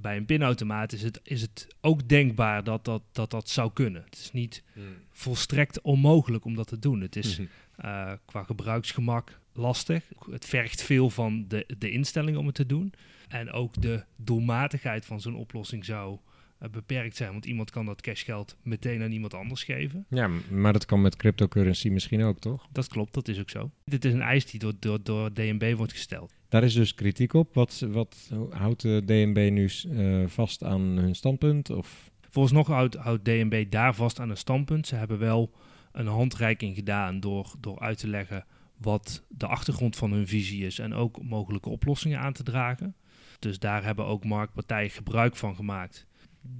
Bij 0.00 0.16
een 0.16 0.24
pinautomaat 0.24 0.92
is 0.92 1.02
het, 1.02 1.20
is 1.22 1.40
het 1.40 1.66
ook 1.80 2.08
denkbaar 2.08 2.64
dat 2.64 2.84
dat, 2.84 3.02
dat 3.12 3.30
dat 3.30 3.48
zou 3.48 3.72
kunnen. 3.72 4.02
Het 4.04 4.18
is 4.18 4.32
niet 4.32 4.62
volstrekt 5.10 5.80
onmogelijk 5.80 6.44
om 6.44 6.54
dat 6.54 6.66
te 6.66 6.78
doen. 6.78 7.00
Het 7.00 7.16
is 7.16 7.40
eh, 7.76 8.12
qua 8.24 8.42
gebruiksgemak 8.42 9.40
lastig. 9.52 10.04
Het 10.30 10.44
vergt 10.44 10.82
veel 10.82 11.10
van 11.10 11.44
de, 11.48 11.66
de 11.78 11.90
instelling 11.90 12.36
om 12.36 12.46
het 12.46 12.54
te 12.54 12.66
doen. 12.66 12.92
En 13.28 13.50
ook 13.50 13.82
de 13.82 14.04
doelmatigheid 14.16 15.04
van 15.04 15.20
zo'n 15.20 15.36
oplossing 15.36 15.84
zou 15.84 16.18
eh, 16.58 16.68
beperkt 16.70 17.16
zijn. 17.16 17.32
Want 17.32 17.44
iemand 17.44 17.70
kan 17.70 17.86
dat 17.86 18.00
cashgeld 18.00 18.56
meteen 18.62 19.02
aan 19.02 19.12
iemand 19.12 19.34
anders 19.34 19.64
geven. 19.64 20.06
Ja, 20.08 20.30
maar 20.50 20.72
dat 20.72 20.86
kan 20.86 21.00
met 21.00 21.16
cryptocurrency 21.16 21.88
misschien 21.88 22.22
ook, 22.22 22.38
toch? 22.38 22.66
Dat 22.72 22.88
klopt, 22.88 23.14
dat 23.14 23.28
is 23.28 23.40
ook 23.40 23.50
zo. 23.50 23.70
Dit 23.84 24.04
is 24.04 24.12
een 24.12 24.22
eis 24.22 24.46
die 24.46 24.60
door, 24.60 24.72
door, 24.78 25.02
door 25.02 25.32
DNB 25.32 25.74
wordt 25.76 25.92
gesteld. 25.92 26.34
Daar 26.48 26.62
is 26.62 26.74
dus 26.74 26.94
kritiek 26.94 27.32
op. 27.32 27.54
Wat, 27.54 27.86
wat 27.88 28.30
houdt 28.50 28.82
de 28.82 29.02
DNB 29.04 29.50
nu 29.52 29.70
eh, 29.90 30.26
vast 30.26 30.64
aan 30.64 30.80
hun 30.80 31.14
standpunt? 31.14 31.70
Of 31.70 32.10
Volgens 32.30 32.54
nog 32.54 32.66
houdt, 32.66 33.24
DNB 33.24 33.70
daar 33.70 33.94
vast 33.94 34.20
aan 34.20 34.30
een 34.30 34.36
standpunt. 34.36 34.86
Ze 34.86 34.94
hebben 34.94 35.18
wel 35.18 35.52
een 35.92 36.06
handreiking 36.06 36.74
gedaan 36.74 37.20
door, 37.20 37.54
door 37.60 37.80
uit 37.80 37.98
te 37.98 38.08
leggen 38.08 38.44
wat 38.76 39.24
de 39.28 39.46
achtergrond 39.46 39.96
van 39.96 40.12
hun 40.12 40.26
visie 40.26 40.66
is 40.66 40.78
en 40.78 40.94
ook 40.94 41.22
mogelijke 41.22 41.68
oplossingen 41.68 42.18
aan 42.18 42.32
te 42.32 42.42
dragen. 42.42 42.94
Dus 43.38 43.58
daar 43.58 43.84
hebben 43.84 44.04
ook 44.04 44.24
marktpartijen 44.24 44.90
gebruik 44.90 45.36
van 45.36 45.54
gemaakt 45.54 46.06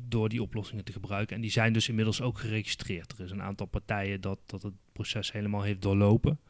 door 0.09 0.29
die 0.29 0.43
oplossingen 0.43 0.85
te 0.85 0.93
gebruiken. 0.93 1.37
En 1.37 1.43
die 1.43 1.51
zijn 1.51 1.73
dus 1.73 1.89
inmiddels 1.89 2.21
ook 2.21 2.39
geregistreerd. 2.39 3.13
Er 3.13 3.25
is 3.25 3.31
een 3.31 3.43
aantal 3.43 3.67
partijen 3.67 4.21
dat, 4.21 4.39
dat 4.47 4.63
het 4.63 4.75
proces 4.93 5.33
helemaal 5.33 5.63
heeft 5.63 5.83
doorlopen. 5.83 6.41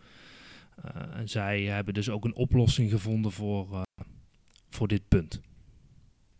Uh, 0.85 1.19
en 1.19 1.29
zij 1.29 1.63
hebben 1.63 1.95
dus 1.95 2.11
ook 2.11 2.25
een 2.25 2.35
oplossing 2.37 2.91
gevonden 2.91 3.33
voor, 3.33 3.69
uh, 3.73 3.83
voor 4.71 4.89
dit 4.89 5.09
punt. 5.09 5.41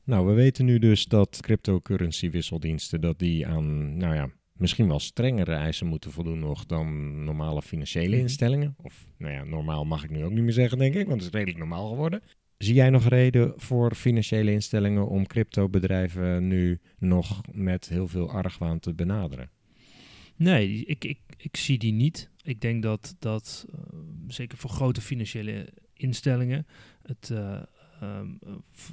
Nou, 0.05 0.27
we 0.27 0.33
weten 0.33 0.65
nu 0.65 0.79
dus 0.79 1.05
dat 1.07 1.39
cryptocurrency 1.41 2.31
wisseldiensten 2.31 3.01
dat 3.01 3.19
die 3.19 3.47
aan, 3.47 3.97
nou 3.97 4.15
ja, 4.15 4.31
misschien 4.53 4.89
wel 4.89 4.99
strengere 5.01 5.53
eisen 5.53 5.87
moeten 5.87 6.11
voldoen 6.11 6.39
nog 6.39 6.67
dan 6.67 7.25
normale 7.25 7.63
financiële 7.63 8.09
Mhm. 8.15 8.19
instellingen. 8.21 8.75
Of, 8.83 9.07
nou 9.17 9.33
ja, 9.33 9.45
normaal 9.45 9.85
mag 9.85 10.05
ik 10.05 10.11
nu 10.11 10.25
ook 10.25 10.33
niet 10.33 10.43
meer 10.45 10.53
zeggen, 10.53 10.79
denk 10.79 10.95
ik, 10.95 11.07
want 11.07 11.23
het 11.23 11.29
is 11.29 11.39
redelijk 11.39 11.59
normaal 11.59 11.89
geworden. 11.89 12.23
Zie 12.59 12.75
jij 12.75 12.91
nog 12.91 13.09
reden 13.09 13.53
voor 13.57 13.95
financiële 13.95 14.51
instellingen 14.53 15.09
om 15.09 15.27
cryptobedrijven 15.27 16.49
nu 16.49 16.81
nog 16.99 17.41
met 17.53 17.89
heel 17.89 18.09
veel 18.09 18.31
argwaan 18.31 18.79
te 18.79 18.95
benaderen? 18.95 19.51
Nee, 20.39 20.85
ik, 20.85 21.05
ik, 21.05 21.19
ik 21.37 21.57
zie 21.57 21.79
die 21.79 21.93
niet. 21.93 22.31
Ik 22.43 22.61
denk 22.61 22.83
dat, 22.83 23.17
dat 23.19 23.67
uh, 23.75 23.99
zeker 24.29 24.59
voor 24.59 24.71
grote 24.71 25.01
financiële 25.01 25.73
instellingen 25.95 26.67
het 27.03 27.31
uh, 27.33 27.63
um, 28.03 28.39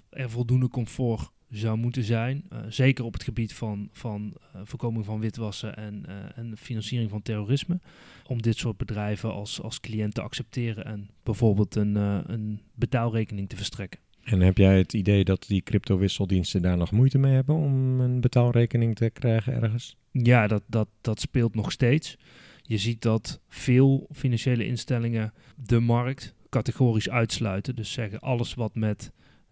er 0.10 0.30
voldoende 0.30 0.68
comfort 0.68 1.30
zou 1.50 1.78
moeten 1.78 2.04
zijn. 2.04 2.44
Uh, 2.54 2.60
zeker 2.70 3.06
op 3.06 3.14
het 3.14 3.24
gebied 3.24 3.54
van, 3.54 3.90
van 3.92 4.34
voorkoming 4.64 5.06
van 5.06 5.20
witwassen 5.20 5.78
en, 5.78 6.06
en 6.36 6.58
financiering 6.58 7.10
van 7.10 7.22
terrorisme. 7.22 7.80
Om 8.28 8.42
dit 8.42 8.58
soort 8.58 8.78
bedrijven 8.78 9.34
als, 9.34 9.62
als 9.62 9.80
cliënt 9.80 10.14
te 10.14 10.22
accepteren 10.22 10.86
en 10.86 11.10
bijvoorbeeld 11.24 11.76
een, 11.76 11.96
een 11.96 12.62
betaalrekening 12.74 13.50
te 13.50 13.56
verstrekken. 13.56 14.00
En 14.24 14.40
heb 14.40 14.58
jij 14.58 14.78
het 14.78 14.94
idee 14.94 15.24
dat 15.24 15.46
die 15.48 15.62
cryptowisseldiensten 15.62 16.62
daar 16.62 16.78
nog 16.78 16.92
moeite 16.92 17.18
mee 17.18 17.34
hebben 17.34 17.56
om 17.56 18.00
een 18.00 18.22
betaalrekening 18.22 18.96
te 18.96 19.10
krijgen 19.10 19.54
ergens? 19.54 19.98
Ja, 20.24 20.48
dat, 20.48 20.64
dat, 20.68 20.88
dat 21.02 21.20
speelt 21.20 21.56
nog 21.56 21.72
steeds. 21.72 22.18
Je 22.62 22.78
ziet 22.78 23.02
dat 23.02 23.40
veel 23.48 24.08
financiële 24.12 24.66
instellingen 24.66 25.34
de 25.56 25.80
markt 25.80 26.34
categorisch 26.50 27.10
uitsluiten. 27.10 27.76
Dus 27.76 27.92
zeggen 27.92 28.20
alles 28.20 28.54
wat 28.54 28.76
met 28.76 29.12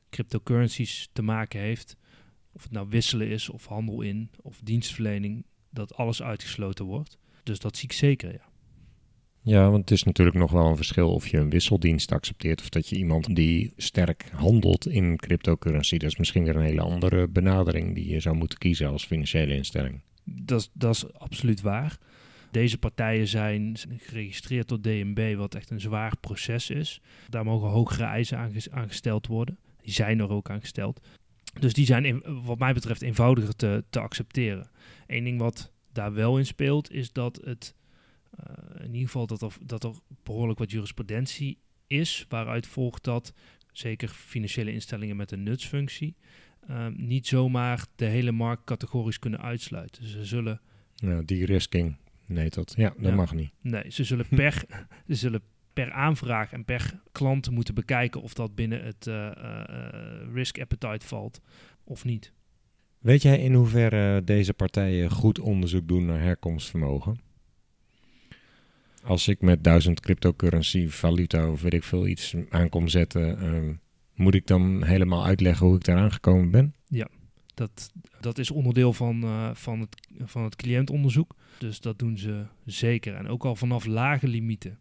cryptocurrencies 0.10 1.10
te 1.14 1.22
maken 1.22 1.60
heeft, 1.60 1.98
of 2.52 2.64
het 2.64 2.72
nou 2.72 2.88
wisselen 2.90 3.28
is 3.28 3.50
of 3.50 3.66
handel 3.66 4.02
in 4.02 4.30
of 4.42 4.60
dienstverlening, 4.64 5.46
dat 5.70 5.96
alles 5.96 6.24
uitgesloten 6.24 6.86
wordt. 6.86 7.18
Dus 7.44 7.60
dat 7.60 7.78
zie 7.78 7.90
ik 7.90 7.94
zeker, 7.94 8.32
ja. 8.32 8.52
Ja, 9.42 9.70
want 9.70 9.82
het 9.82 9.92
is 9.92 10.04
natuurlijk 10.04 10.38
nog 10.38 10.52
wel 10.52 10.66
een 10.66 10.76
verschil 10.76 11.14
of 11.14 11.28
je 11.28 11.38
een 11.38 11.50
wisseldienst 11.50 12.12
accepteert 12.12 12.62
of 12.62 12.70
dat 12.70 12.90
je 12.90 12.96
iemand 12.96 13.36
die 13.36 13.74
sterk 13.78 14.30
handelt 14.32 14.88
in 14.88 15.18
cryptocurrency. 15.18 15.98
Dat 15.98 16.10
is 16.10 16.18
misschien 16.18 16.44
weer 16.44 16.56
een 16.56 16.62
hele 16.62 16.82
andere 16.82 17.28
benadering 17.28 17.96
die 17.96 18.10
je 18.10 18.20
zou 18.20 18.36
moeten 18.36 18.58
kiezen 18.58 18.90
als 18.90 19.06
financiële 19.06 19.56
instelling. 19.56 20.02
Dat 20.24 20.70
is, 20.80 21.14
absoluut 21.14 21.62
waar. 21.62 21.98
Deze 22.52 22.78
partijen 22.78 23.28
zijn 23.28 23.78
geregistreerd 23.98 24.68
door 24.68 24.82
DNB, 24.82 25.36
wat 25.36 25.56
echt 25.56 25.70
een 25.70 25.82
zwaar 25.82 26.18
proces 26.18 26.70
is. 26.70 27.02
Daar 27.30 27.46
mogen 27.46 27.70
hogere 27.70 28.04
eisen 28.04 28.38
aan 28.72 28.88
gesteld 28.88 29.28
worden. 29.28 29.60
Die 29.82 29.94
zijn 29.94 30.20
er 30.20 30.30
ook 30.30 30.50
aan 30.50 30.60
gesteld. 30.60 31.08
Dus 31.60 31.74
die 31.74 31.86
zijn 31.86 32.06
in, 32.06 32.44
wat 32.44 32.60
mij 32.60 32.74
betreft 32.74 33.02
eenvoudiger 33.02 33.56
te, 33.56 33.84
te 33.90 34.00
accepteren. 34.00 34.70
Eén 35.08 35.24
ding 35.24 35.40
wat 35.40 35.72
daar 35.92 36.14
wel 36.14 36.38
in 36.38 36.46
speelt, 36.46 36.92
is 36.92 37.12
dat 37.12 37.40
het 37.44 37.76
uh, 38.40 38.86
in 38.86 38.94
ieder 38.94 39.06
geval 39.06 39.28
dat 39.28 39.58
dat 39.62 39.84
er 39.84 39.94
behoorlijk 40.24 40.60
wat 40.60 40.72
jurisprudentie 40.72 41.58
is, 41.88 42.26
waaruit 42.30 42.68
volgt 42.68 43.04
dat 43.04 43.34
zeker 43.72 44.08
financiële 44.08 44.72
instellingen 44.74 45.16
met 45.16 45.32
een 45.32 45.44
nutsfunctie 45.44 46.16
uh, 46.70 46.88
niet 46.96 47.28
zomaar 47.28 47.86
de 47.96 48.06
hele 48.06 48.32
markt 48.32 48.64
categorisch 48.64 49.20
kunnen 49.20 49.42
uitsluiten. 49.42 50.08
Ze 50.08 50.26
zullen. 50.26 50.62
Ja, 50.96 51.22
die 51.22 51.46
risking. 51.46 51.96
Nee, 52.26 52.50
dat, 52.50 52.74
ja, 52.78 52.90
dat 52.98 53.10
Ja. 53.10 53.16
mag 53.16 53.34
niet. 53.34 53.52
Nee, 53.62 53.84
ze 53.92 54.04
zullen 54.04 54.26
per, 54.36 54.64
ze 55.08 55.16
zullen 55.16 55.42
per 55.74 55.92
aanvraag 55.92 56.52
en 56.54 56.66
per 56.66 57.00
klant 57.12 57.50
moeten 57.52 57.74
bekijken 57.76 58.22
of 58.22 58.34
dat 58.34 58.56
binnen 58.56 58.84
het 58.84 59.08
uh, 59.08 59.32
uh, 59.38 60.34
risk 60.34 60.60
appetite 60.60 61.06
valt 61.08 61.42
of 61.84 62.06
niet. 62.06 62.34
Weet 63.00 63.22
jij 63.22 63.40
in 63.40 63.54
hoeverre 63.54 64.24
deze 64.24 64.54
partijen 64.54 65.10
goed 65.12 65.40
onderzoek 65.40 65.88
doen 65.88 66.06
naar 66.06 66.20
herkomstvermogen? 66.22 67.20
Als 69.04 69.28
ik 69.28 69.42
met 69.42 69.64
duizend 69.64 70.00
cryptocurrency, 70.00 70.88
valuta 70.88 71.50
of 71.52 71.62
weet 71.62 71.74
ik 71.74 71.84
veel 71.84 72.08
iets 72.08 72.36
aan 72.50 72.70
kom 72.70 72.88
zetten, 72.88 73.44
uh, 73.44 73.74
moet 74.16 74.34
ik 74.34 74.48
dan 74.48 74.84
helemaal 74.84 75.26
uitleggen 75.26 75.66
hoe 75.66 75.76
ik 75.76 75.84
daar 75.84 75.98
aangekomen 75.98 76.52
ben? 76.52 76.76
Dat, 77.54 77.92
dat 78.22 78.38
is 78.38 78.52
onderdeel 78.52 78.94
van, 78.94 79.24
uh, 79.24 79.50
van, 79.54 79.80
het, 79.80 80.08
van 80.20 80.44
het 80.44 80.56
cliëntonderzoek. 80.56 81.36
Dus 81.58 81.80
dat 81.80 82.00
doen 82.00 82.18
ze 82.18 82.46
zeker. 82.66 83.16
En 83.16 83.28
ook 83.28 83.46
al 83.46 83.56
vanaf 83.56 83.86
lage 83.86 84.28
limieten. 84.28 84.80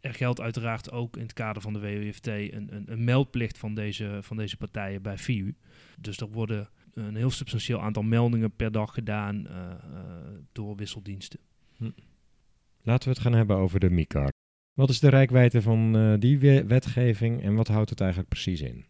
Er 0.00 0.14
geldt 0.14 0.40
uiteraard 0.40 0.90
ook 0.90 1.16
in 1.16 1.22
het 1.22 1.32
kader 1.32 1.62
van 1.62 1.72
de 1.72 1.80
WWFT 1.80 2.26
een, 2.26 2.68
een, 2.74 2.84
een 2.86 3.04
meldplicht 3.04 3.58
van 3.58 3.74
deze, 3.74 4.18
van 4.22 4.36
deze 4.36 4.56
partijen 4.56 5.02
bij 5.02 5.18
FIU. 5.18 5.54
Dus 5.98 6.16
er 6.16 6.28
worden 6.28 6.68
een 6.94 7.16
heel 7.16 7.30
substantieel 7.30 7.80
aantal 7.80 8.02
meldingen 8.02 8.50
per 8.50 8.72
dag 8.72 8.94
gedaan 8.94 9.46
uh, 9.46 9.52
uh, 9.52 10.00
door 10.52 10.76
wisseldiensten. 10.76 11.40
Hm. 11.76 11.90
Laten 12.82 13.08
we 13.08 13.14
het 13.14 13.22
gaan 13.22 13.34
hebben 13.34 13.56
over 13.56 13.80
de 13.80 13.90
MICAR. 13.90 14.30
Wat 14.78 14.90
is 14.90 15.00
de 15.00 15.08
rijkwijde 15.08 15.62
van 15.62 15.96
uh, 15.96 16.14
die 16.18 16.38
wetgeving 16.64 17.42
en 17.42 17.54
wat 17.54 17.68
houdt 17.68 17.90
het 17.90 18.00
eigenlijk 18.00 18.30
precies 18.30 18.60
in? 18.60 18.84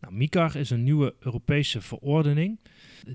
Nou, 0.00 0.14
MICAR 0.14 0.56
is 0.56 0.70
een 0.70 0.82
nieuwe 0.82 1.14
Europese 1.20 1.80
verordening 1.80 2.58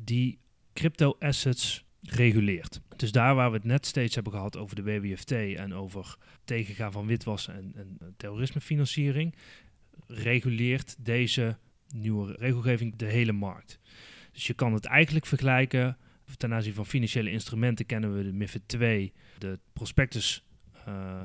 die 0.04 0.40
crypto-assets 0.74 1.86
reguleert. 2.02 2.82
Dus 2.96 3.12
daar 3.12 3.36
waar 3.36 3.50
we 3.50 3.58
het 3.58 3.66
net 3.66 3.86
steeds 3.86 4.16
hebben 4.16 4.34
gehad 4.34 4.58
over 4.58 4.76
de 4.76 4.84
WWFT 4.84 5.32
en 5.32 5.74
over 5.74 6.18
tegengaan 6.46 6.92
van 6.92 7.06
witwassen 7.06 7.56
en, 7.56 7.74
en 7.76 8.14
terrorismefinanciering, 8.18 9.36
reguleert 10.08 10.96
deze 11.00 11.58
nieuwe 11.88 12.36
regelgeving 12.40 12.96
de 12.96 13.06
hele 13.06 13.32
markt. 13.32 13.80
Dus 14.32 14.48
je 14.48 14.54
kan 14.54 14.74
het 14.74 14.86
eigenlijk 14.86 15.26
vergelijken 15.26 15.98
ten 16.38 16.54
aanzien 16.54 16.74
van 16.74 16.86
financiële 16.86 17.32
instrumenten 17.32 17.86
kennen 17.86 18.18
we 18.18 18.24
de 18.24 18.34
MIFID 18.34 18.62
2, 18.66 19.14
de 19.38 19.60
prospectus. 19.74 20.46
Uh, 20.88 21.22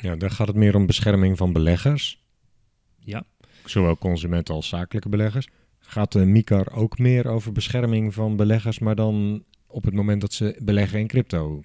ja, 0.00 0.16
daar 0.16 0.30
gaat 0.30 0.46
het 0.46 0.56
meer 0.56 0.74
om 0.74 0.86
bescherming 0.86 1.36
van 1.36 1.52
beleggers. 1.52 2.24
Ja. 2.98 3.24
Zowel 3.64 3.98
consumenten 3.98 4.54
als 4.54 4.68
zakelijke 4.68 5.08
beleggers. 5.08 5.48
Gaat 5.78 6.12
de 6.12 6.24
MICAR 6.24 6.72
ook 6.72 6.98
meer 6.98 7.26
over 7.26 7.52
bescherming 7.52 8.14
van 8.14 8.36
beleggers, 8.36 8.78
maar 8.78 8.94
dan 8.94 9.44
op 9.66 9.84
het 9.84 9.94
moment 9.94 10.20
dat 10.20 10.32
ze 10.32 10.60
beleggen 10.62 10.98
in 10.98 11.06
crypto 11.06 11.62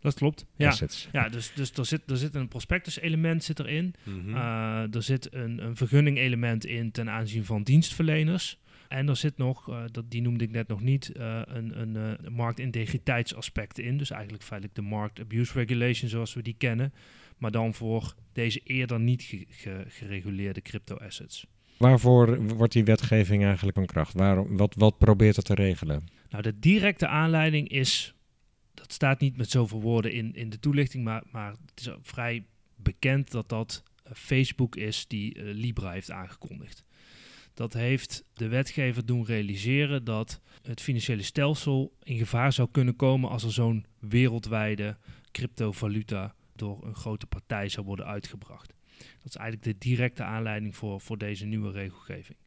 Dat 0.00 0.14
klopt. 0.14 0.46
Ja, 0.56 0.68
assets. 0.68 1.08
ja 1.12 1.28
dus, 1.28 1.52
dus 1.54 1.72
er, 1.72 1.86
zit, 1.86 2.10
er 2.10 2.16
zit 2.16 2.34
een 2.34 2.48
prospectus-element 2.48 3.44
zit 3.44 3.58
erin. 3.58 3.94
Eh, 4.26 4.94
er 4.94 5.02
zit 5.02 5.34
een, 5.34 5.64
een 5.64 5.76
vergunning-element 5.76 6.66
in 6.66 6.90
ten 6.90 7.10
aanzien 7.10 7.44
van 7.44 7.62
dienstverleners. 7.62 8.58
En 8.88 9.08
er 9.08 9.16
zit 9.16 9.36
nog, 9.36 9.68
eh, 9.68 9.82
dat, 9.90 10.10
die 10.10 10.22
noemde 10.22 10.44
ik 10.44 10.50
net 10.50 10.68
nog 10.68 10.80
niet, 10.80 11.12
eh, 11.12 11.40
een, 11.44 11.80
een, 11.80 11.96
eh, 11.96 12.30
marktintegriteitsaspect 12.30 13.78
in. 13.78 13.96
Dus 13.96 14.10
eigenlijk 14.10 14.42
feitelijk 14.44 14.78
de 14.78 14.82
Market 14.82 15.24
Abuse 15.24 15.52
Regulation 15.52 16.10
zoals 16.10 16.34
we 16.34 16.42
die 16.42 16.54
kennen. 16.58 16.92
Maar 17.38 17.50
dan 17.50 17.74
voor 17.74 18.14
deze 18.32 18.60
eerder 18.64 19.00
niet 19.00 19.22
ge- 19.22 19.46
ge- 19.48 19.84
gereguleerde 19.88 20.60
crypto-assets. 20.60 21.46
Waarvoor 21.78 22.46
wordt 22.56 22.72
die 22.72 22.84
wetgeving 22.84 23.44
eigenlijk 23.44 23.76
van 23.76 23.86
kracht? 23.86 24.12
Waarom, 24.12 24.56
wat, 24.56 24.74
wat 24.74 24.98
probeert 24.98 25.36
het 25.36 25.44
te 25.44 25.54
regelen? 25.54 26.04
Nou, 26.30 26.42
de 26.42 26.58
directe 26.58 27.06
aanleiding 27.06 27.68
is, 27.68 28.14
dat 28.74 28.92
staat 28.92 29.20
niet 29.20 29.36
met 29.36 29.50
zoveel 29.50 29.80
woorden 29.80 30.12
in, 30.12 30.34
in 30.34 30.50
de 30.50 30.58
toelichting, 30.58 31.04
maar, 31.04 31.22
maar 31.30 31.50
het 31.50 31.80
is 31.80 31.88
vrij 32.02 32.46
bekend 32.76 33.30
dat 33.30 33.48
dat 33.48 33.82
eh, 34.02 34.12
Facebook 34.14 34.76
is 34.76 35.06
die 35.06 35.34
eh, 35.34 35.54
Libra 35.54 35.90
heeft 35.90 36.10
aangekondigd. 36.10 36.84
Dat 37.54 37.72
heeft 37.72 38.24
de 38.32 38.48
wetgever 38.48 39.06
doen 39.06 39.24
realiseren 39.24 40.04
dat 40.04 40.40
het 40.62 40.80
financiële 40.80 41.22
stelsel 41.22 41.96
in 42.02 42.18
gevaar 42.18 42.52
zou 42.52 42.68
kunnen 42.70 42.96
komen 42.96 43.30
als 43.30 43.42
er 43.42 43.52
zo'n 43.52 43.86
wereldwijde 43.98 44.96
cryptovaluta 45.30 46.34
door 46.58 46.86
een 46.86 46.94
grote 46.94 47.26
partij 47.26 47.68
zou 47.68 47.86
worden 47.86 48.06
uitgebracht. 48.06 48.74
Dat 48.98 49.28
is 49.28 49.36
eigenlijk 49.36 49.62
de 49.62 49.88
directe 49.88 50.22
aanleiding 50.22 50.76
voor, 50.76 51.00
voor 51.00 51.18
deze 51.18 51.46
nieuwe 51.46 51.70
regelgeving. 51.70 52.38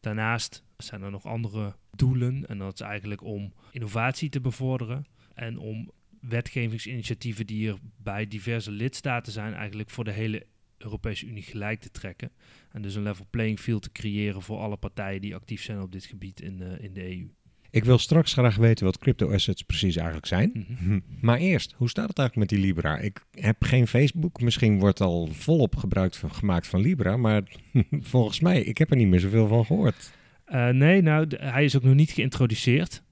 Daarnaast 0.00 0.64
zijn 0.76 1.02
er 1.02 1.10
nog 1.10 1.26
andere 1.26 1.76
doelen 1.90 2.46
en 2.46 2.58
dat 2.58 2.72
is 2.72 2.80
eigenlijk 2.80 3.22
om 3.22 3.52
innovatie 3.70 4.28
te 4.28 4.40
bevorderen 4.40 5.06
en 5.34 5.58
om 5.58 5.90
wetgevingsinitiatieven 6.20 7.46
die 7.46 7.68
er 7.68 7.78
bij 7.96 8.26
diverse 8.26 8.70
lidstaten 8.70 9.32
zijn 9.32 9.54
eigenlijk 9.54 9.90
voor 9.90 10.04
de 10.04 10.12
hele 10.12 10.46
Europese 10.78 11.26
Unie 11.26 11.42
gelijk 11.42 11.80
te 11.80 11.90
trekken. 11.90 12.30
En 12.70 12.82
dus 12.82 12.94
een 12.94 13.02
level 13.02 13.26
playing 13.30 13.60
field 13.60 13.82
te 13.82 13.92
creëren 13.92 14.42
voor 14.42 14.58
alle 14.58 14.76
partijen 14.76 15.20
die 15.20 15.34
actief 15.34 15.62
zijn 15.62 15.80
op 15.80 15.92
dit 15.92 16.04
gebied 16.04 16.40
in, 16.40 16.62
eh, 16.62 16.84
in 16.84 16.92
de 16.92 17.16
EU. 17.16 17.28
Ik 17.70 17.84
wil 17.84 17.98
straks 17.98 18.32
graag 18.32 18.56
weten 18.56 18.84
wat 18.84 18.98
crypto-assets 18.98 19.62
precies 19.62 19.96
eigenlijk 19.96 20.26
zijn. 20.26 20.66
Mhm. 20.80 20.98
Maar 21.20 21.38
eerst, 21.38 21.74
hoe 21.76 21.88
staat 21.88 22.08
het 22.08 22.18
eigenlijk 22.18 22.50
met 22.50 22.58
die 22.60 22.68
Libra? 22.68 22.98
Ik 22.98 23.24
heb 23.30 23.56
geen 23.64 23.86
Facebook. 23.86 24.40
Misschien 24.40 24.78
wordt 24.78 25.00
al 25.00 25.28
volop 25.32 25.76
gebruik 25.76 26.14
van, 26.14 26.30
gemaakt 26.34 26.66
van 26.66 26.80
Libra. 26.80 27.16
Maar 27.16 27.42
volgens 27.90 28.40
mij, 28.40 28.60
ik 28.62 28.78
heb 28.78 28.90
er 28.90 28.96
niet 28.96 29.08
meer 29.08 29.20
zoveel 29.20 29.46
van 29.48 29.64
gehoord. 29.66 30.12
Eh, 30.44 30.68
nee, 30.68 31.02
nou, 31.02 31.26
d- 31.26 31.36
hij 31.40 31.64
is 31.64 31.76
ook 31.76 31.82
nog 31.82 31.94
niet 31.94 32.10
geïntroduceerd. 32.10 33.02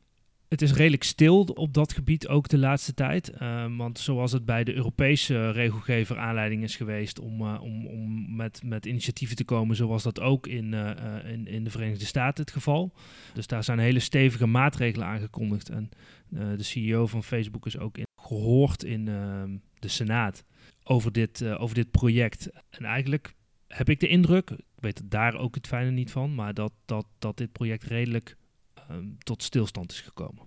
Het 0.49 0.63
is 0.63 0.73
redelijk 0.73 1.03
stil 1.03 1.43
op 1.43 1.75
dat 1.75 1.93
gebied 1.93 2.29
ook 2.29 2.49
de 2.49 2.59
laatste 2.59 2.95
tijd. 2.95 3.31
Eh, 3.31 3.77
want 3.77 3.99
zoals 3.99 4.33
het 4.33 4.45
bij 4.45 4.65
de 4.65 4.75
Europese 4.75 5.51
regelgever 5.51 6.19
aanleiding 6.19 6.63
is 6.63 6.77
geweest 6.77 7.19
om, 7.19 7.41
eh, 7.41 7.63
om, 7.63 7.87
om 7.87 8.37
met, 8.37 8.63
met 8.65 8.87
initiatieven 8.87 9.37
te 9.37 9.45
komen, 9.45 9.77
zo 9.77 9.89
was 9.89 10.03
dat 10.03 10.21
ook 10.21 10.47
in, 10.47 10.75
eh, 10.75 11.33
in, 11.33 11.47
in 11.47 11.65
de 11.65 11.71
Verenigde 11.71 12.05
Staten 12.05 12.45
het 12.45 12.53
geval. 12.53 12.93
Dus 13.35 13.47
daar 13.47 13.65
zijn 13.65 13.79
hele 13.79 14.01
stevige 14.01 14.47
maatregelen 14.47 15.07
aangekondigd. 15.07 15.69
En 15.69 15.89
eh, 16.33 16.49
de 16.57 16.63
CEO 16.63 17.07
van 17.07 17.23
Facebook 17.23 17.67
is 17.67 17.79
ook 17.79 17.97
gehoord 18.21 18.85
in 18.85 19.09
ehm, 19.09 19.57
de 19.79 19.89
Senaat 19.89 20.45
over 20.85 21.13
dit, 21.13 21.45
over 21.45 21.75
dit 21.75 21.91
project. 21.91 22.51
En 22.71 22.85
eigenlijk 22.85 23.35
heb 23.67 23.89
ik 23.89 24.01
de 24.01 24.09
indruk, 24.09 24.51
ik 24.51 24.65
weet 24.81 25.03
daar 25.05 25.37
ook 25.37 25.55
het 25.55 25.67
fijne 25.67 25.91
niet 25.91 26.11
van, 26.11 26.35
maar 26.35 26.55
dat, 26.55 26.73
dat, 26.85 27.07
dat 27.19 27.37
dit 27.37 27.53
project 27.53 27.85
redelijk 27.85 28.29
ehm, 28.29 28.45
tot 29.19 29.43
stilstand 29.43 29.93
is 29.93 30.01
gekomen. 30.01 30.43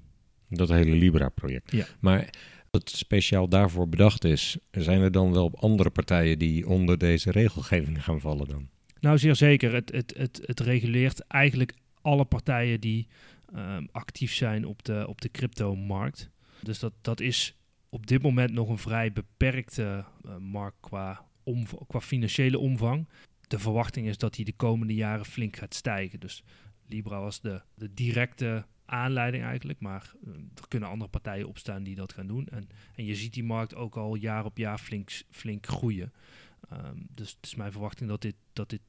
Dat 0.50 0.70
hele 0.70 0.96
Libra-project. 0.96 1.72
Ja. 1.72 1.86
Maar 2.00 2.30
het 2.72 2.90
speciaal 2.90 3.48
daarvoor 3.48 3.90
bedacht 3.90 4.24
is, 4.24 4.58
zijn 4.72 5.02
er 5.02 5.12
dan 5.12 5.32
wel 5.34 5.52
andere 5.56 5.90
partijen 5.90 6.40
die 6.40 6.68
onder 6.68 6.98
deze 6.98 7.32
regelgeving 7.32 8.04
gaan 8.04 8.20
vallen 8.20 8.48
dan? 8.48 8.70
Nou, 9.00 9.18
zeer 9.18 9.36
zeker. 9.36 9.74
Het, 9.74 9.92
het, 9.92 10.14
het, 10.18 10.42
het 10.46 10.60
reguleert 10.60 11.20
eigenlijk 11.28 11.74
alle 12.02 12.26
partijen 12.26 12.80
die 12.80 13.08
ehm, 13.54 13.86
actief 13.92 14.34
zijn 14.34 14.66
op 14.66 14.84
de, 14.84 15.08
op 15.08 15.22
de 15.22 15.32
crypto-markt. 15.32 16.30
Dus 16.64 16.80
dat, 16.80 16.94
dat 17.02 17.20
is 17.20 17.56
op 17.90 18.08
dit 18.08 18.22
moment 18.22 18.52
nog 18.52 18.70
een 18.70 18.78
vrij 18.78 19.12
beperkte 19.12 20.06
eh, 20.26 20.38
markt 20.38 20.78
qua, 20.80 21.26
qua 21.88 22.02
financiële 22.02 22.60
omvang. 22.60 23.08
De 23.48 23.60
verwachting 23.60 24.08
is 24.08 24.18
dat 24.18 24.34
die 24.34 24.46
de 24.46 24.54
komende 24.56 24.94
jaren 24.94 25.26
flink 25.26 25.58
gaat 25.58 25.74
stijgen. 25.74 26.20
Dus 26.20 26.44
Libra 26.90 27.20
was 27.20 27.42
de, 27.42 27.62
de 27.76 27.94
directe 27.94 28.66
aanleiding 28.86 29.44
eigenlijk, 29.44 29.80
maar 29.80 30.14
eh, 30.26 30.34
er 30.34 30.68
kunnen 30.68 30.90
andere 30.90 31.10
partijen 31.10 31.48
opstaan 31.48 31.84
die 31.84 31.96
dat 31.96 32.14
gaan 32.14 32.28
doen. 32.28 32.48
En, 32.48 32.70
en 32.96 33.06
je 33.06 33.16
ziet 33.16 33.34
die 33.34 33.44
markt 33.44 33.76
ook 33.76 33.96
al 33.98 34.16
jaar 34.16 34.46
op 34.46 34.58
jaar 34.58 34.78
flink, 34.78 35.12
flink 35.30 35.68
groeien. 35.68 36.14
Ehm, 36.70 36.98
dus 37.16 37.30
het 37.30 37.46
is 37.46 37.56
mijn 37.56 37.72
verwachting 37.72 38.10
dat 38.10 38.22
dit, 38.22 38.36
dat 38.54 38.70
dit 38.70 38.82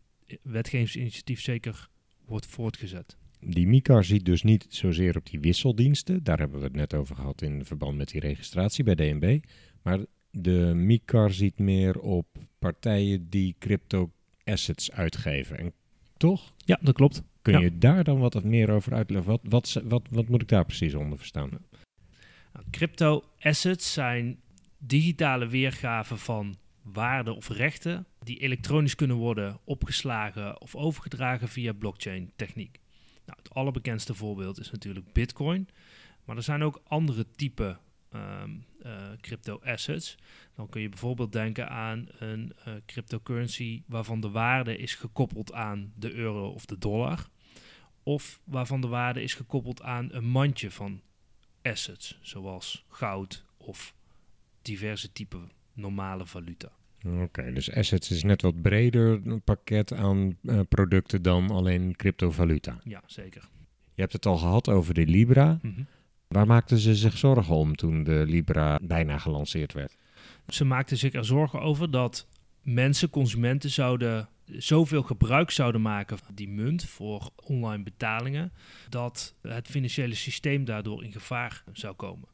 wetgevingsinitiatief 0.43 1.41
zeker 1.41 1.89
wordt 2.25 2.47
voortgezet. 2.47 3.17
Die 3.41 3.67
MICAR 3.67 4.05
ziet 4.05 4.25
dus 4.25 4.43
niet 4.43 4.67
zozeer 4.69 5.17
op 5.17 5.27
die 5.27 5.41
wisseldiensten. 5.41 6.23
Daar 6.23 6.39
hebben 6.39 6.59
we 6.59 6.65
het 6.65 6.75
net 6.75 6.95
over 6.95 7.17
gehad 7.17 7.43
in 7.43 7.65
verband 7.65 7.97
met 7.97 8.09
die 8.09 8.21
registratie 8.21 8.85
bij 8.85 8.95
DNB. 8.95 9.41
Maar 9.83 10.05
de 10.31 10.73
MICAR 10.75 11.33
ziet 11.33 11.59
meer 11.59 12.01
op 12.01 12.27
partijen 12.59 13.31
die 13.31 13.55
crypto 13.59 14.13
assets 14.45 14.93
uitgeven. 14.93 15.59
En 15.59 15.73
toch? 16.17 16.55
Ja, 16.65 16.79
dat 16.83 16.95
klopt. 16.95 17.23
Kun 17.43 17.53
Ja. 17.53 17.59
je 17.61 17.79
daar 17.79 18.05
dan 18.05 18.19
wat 18.19 18.45
meer 18.45 18.71
over 18.71 18.95
uitleggen? 18.95 19.31
Wat, 19.31 19.41
wat, 19.43 19.83
wat, 19.85 20.03
wat 20.11 20.29
moet 20.29 20.43
ik 20.43 20.49
daar 20.49 20.65
precies 20.65 20.95
onder 20.95 21.19
verstaan? 21.19 21.49
Nou, 22.53 22.67
crypto 22.71 23.25
assets 23.39 23.93
zijn 23.93 24.41
digitale 24.79 25.47
weergaven 25.47 26.19
van 26.19 26.57
waarden 26.83 27.37
of 27.37 27.49
rechten 27.49 28.07
die 28.25 28.39
elektronisch 28.39 28.95
kunnen 28.95 29.17
worden 29.17 29.59
opgeslagen 29.65 30.61
of 30.61 30.75
overgedragen 30.75 31.49
via 31.49 31.73
blockchain 31.73 32.33
techniek. 32.37 32.79
Nou, 33.27 33.39
het 33.43 33.55
allerbekendste 33.55 34.15
voorbeeld 34.15 34.59
is 34.61 34.71
natuurlijk 34.71 35.13
Bitcoin, 35.13 35.69
maar 36.25 36.37
er 36.37 36.43
zijn 36.43 36.63
ook 36.63 36.81
andere 36.87 37.27
type 37.37 37.77
ehm, 38.11 38.51
eh, 38.83 39.11
crypto 39.21 39.61
assets. 39.65 40.17
Dan 40.55 40.69
kun 40.69 40.81
je 40.81 40.89
bijvoorbeeld 40.89 41.33
denken 41.33 41.69
aan 41.69 42.07
een 42.19 42.53
eh, 42.65 42.75
cryptocurrency 42.87 43.83
waarvan 43.87 44.21
de 44.21 44.31
waarde 44.31 44.77
is 44.77 44.95
gekoppeld 44.95 45.53
aan 45.53 45.93
de 45.97 46.13
euro 46.13 46.49
of 46.49 46.67
de 46.67 46.79
dollar. 46.79 47.29
Of 48.03 48.41
waarvan 48.45 48.81
de 48.81 48.89
waarde 48.89 49.23
is 49.23 49.35
gekoppeld 49.35 49.83
aan 49.83 50.09
een 50.13 50.25
mandje 50.25 50.71
van 50.71 51.01
assets, 51.63 52.19
zoals 52.21 52.85
goud 52.89 53.45
of 53.57 53.95
diverse 54.63 55.13
type 55.13 55.39
normale 55.73 56.27
valuta. 56.27 56.73
Oké, 57.07 57.53
dus 57.53 57.73
assets 57.73 58.11
is 58.11 58.23
net 58.23 58.43
wat 58.43 58.63
breder 58.63 59.21
een 59.27 59.43
pakket 59.43 59.93
aan 59.93 60.37
eh, 60.43 60.61
producten 60.69 61.23
dan 61.23 61.51
alleen 61.51 61.97
cryptovaluta. 61.97 62.81
Ja, 62.85 63.03
zeker. 63.07 63.49
Je 63.95 64.01
hebt 64.01 64.13
het 64.13 64.27
al 64.27 64.37
gehad 64.37 64.69
over 64.69 64.95
de 64.95 65.07
Libra. 65.07 65.59
Mhm. 65.63 65.83
Waar 66.35 66.47
maakten 66.47 66.79
ze 66.79 66.95
zich 66.95 67.19
zorgen 67.19 67.55
om 67.55 67.77
toen 67.77 68.05
de 68.05 68.25
Libra 68.27 68.79
bijna 68.83 69.19
gelanceerd 69.19 69.73
werd? 69.73 69.97
Ze 70.49 70.65
maakten 70.65 70.97
zich 70.97 71.13
er 71.13 71.25
zorgen 71.25 71.61
over 71.61 71.91
dat 71.91 72.27
mensen, 72.63 73.11
consumenten, 73.11 73.71
zouden 73.71 74.29
zoveel 74.45 75.03
gebruik 75.03 75.51
zouden 75.51 75.83
maken 75.83 76.19
van 76.19 76.35
die 76.35 76.49
munt 76.49 76.85
voor 76.85 77.31
online 77.37 77.83
betalingen, 77.83 78.53
dat 78.89 79.35
het 79.43 79.69
financiële 79.69 80.15
systeem 80.15 80.65
daardoor 80.65 81.05
in 81.05 81.13
gevaar 81.13 81.65
zou 81.73 81.95
komen. 81.95 82.29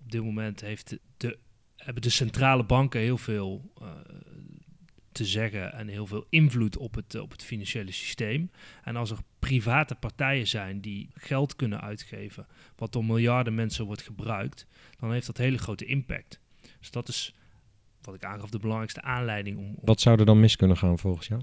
Op 0.00 0.10
dit 0.10 0.22
moment 0.22 0.60
heeft 0.60 0.98
de, 1.16 1.38
hebben 1.76 2.02
de 2.02 2.10
centrale 2.10 2.64
banken 2.64 3.00
heel 3.00 3.18
veel 3.18 3.72
eh, 3.80 3.88
te 5.16 5.24
zeggen 5.24 5.72
en 5.72 5.88
heel 5.88 6.06
veel 6.06 6.26
invloed 6.30 6.76
op 6.76 6.94
het, 6.94 7.14
eh, 7.14 7.22
op 7.22 7.30
het 7.30 7.42
financiële 7.42 7.92
systeem. 7.92 8.50
En 8.82 8.96
als 8.96 9.10
er 9.10 9.18
private 9.38 9.94
partijen 9.94 10.46
zijn 10.46 10.80
die 10.80 11.10
geld 11.14 11.56
kunnen 11.56 11.80
uitgeven, 11.80 12.46
wat 12.76 12.92
door 12.92 13.04
miljarden 13.04 13.54
mensen 13.54 13.84
wordt 13.84 14.02
gebruikt, 14.02 14.66
dan 14.98 15.12
heeft 15.12 15.26
dat 15.26 15.36
hele 15.36 15.58
grote 15.58 15.84
impact. 15.84 16.40
Dus 16.78 16.90
dat 16.90 17.08
is 17.08 17.34
wat 18.02 18.14
ik 18.14 18.24
aangaf 18.24 18.50
de 18.50 18.58
belangrijkste 18.58 19.02
aanleiding 19.02 19.58
om, 19.58 19.64
om 19.64 19.84
Wat 19.84 20.00
zou 20.00 20.18
er 20.18 20.26
dan 20.26 20.40
mis 20.40 20.56
kunnen 20.56 20.76
gaan 20.76 20.98
volgens 20.98 21.26
jou? 21.26 21.42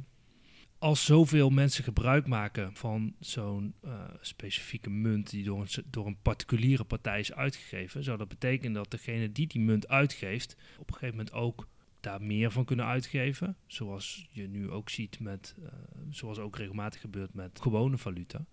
als 0.83 1.05
zoveel 1.05 1.49
mensen 1.49 1.83
gebruik 1.83 2.27
maken 2.27 2.75
van 2.75 3.15
zo'n 3.19 3.73
eh, 3.81 3.91
specifieke 4.21 4.89
munt 4.89 5.29
die 5.29 5.43
door 5.43 5.61
een, 5.61 5.83
door 5.89 6.05
een 6.05 6.21
particuliere 6.21 6.83
partij 6.83 7.19
is 7.19 7.33
uitgegeven, 7.33 8.03
zou 8.03 8.17
dat 8.17 8.27
betekenen 8.27 8.73
dat 8.73 8.91
degene 8.91 9.31
die 9.31 9.47
die 9.47 9.61
munt 9.61 9.87
uitgeeft 9.87 10.55
op 10.77 10.87
een 10.87 10.93
gegeven 10.93 11.17
moment 11.17 11.35
ook 11.35 11.67
daar 12.03 12.21
meer 12.21 12.51
van 12.51 12.65
kunnen 12.65 12.85
uitgeven. 12.85 13.55
Zoals 13.67 14.27
je 14.29 14.47
nu 14.47 14.69
ook 14.69 14.89
ziet 14.89 15.19
met, 15.19 15.55
eh, 15.63 15.69
zoals 16.09 16.39
ook 16.39 16.57
regelmatig 16.57 17.01
gebeurt 17.01 17.33
met 17.33 17.59
gewone 17.61 17.97
valuta. 17.97 18.45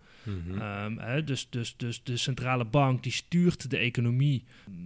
Ehm, 0.59 0.99
hè, 0.99 1.25
dus, 1.25 1.51
dus, 1.51 1.77
dus 1.77 2.03
de 2.03 2.17
centrale 2.17 2.65
bank 2.65 3.03
die 3.03 3.13
stuurt 3.13 3.71
de 3.71 3.77
economie 3.77 4.45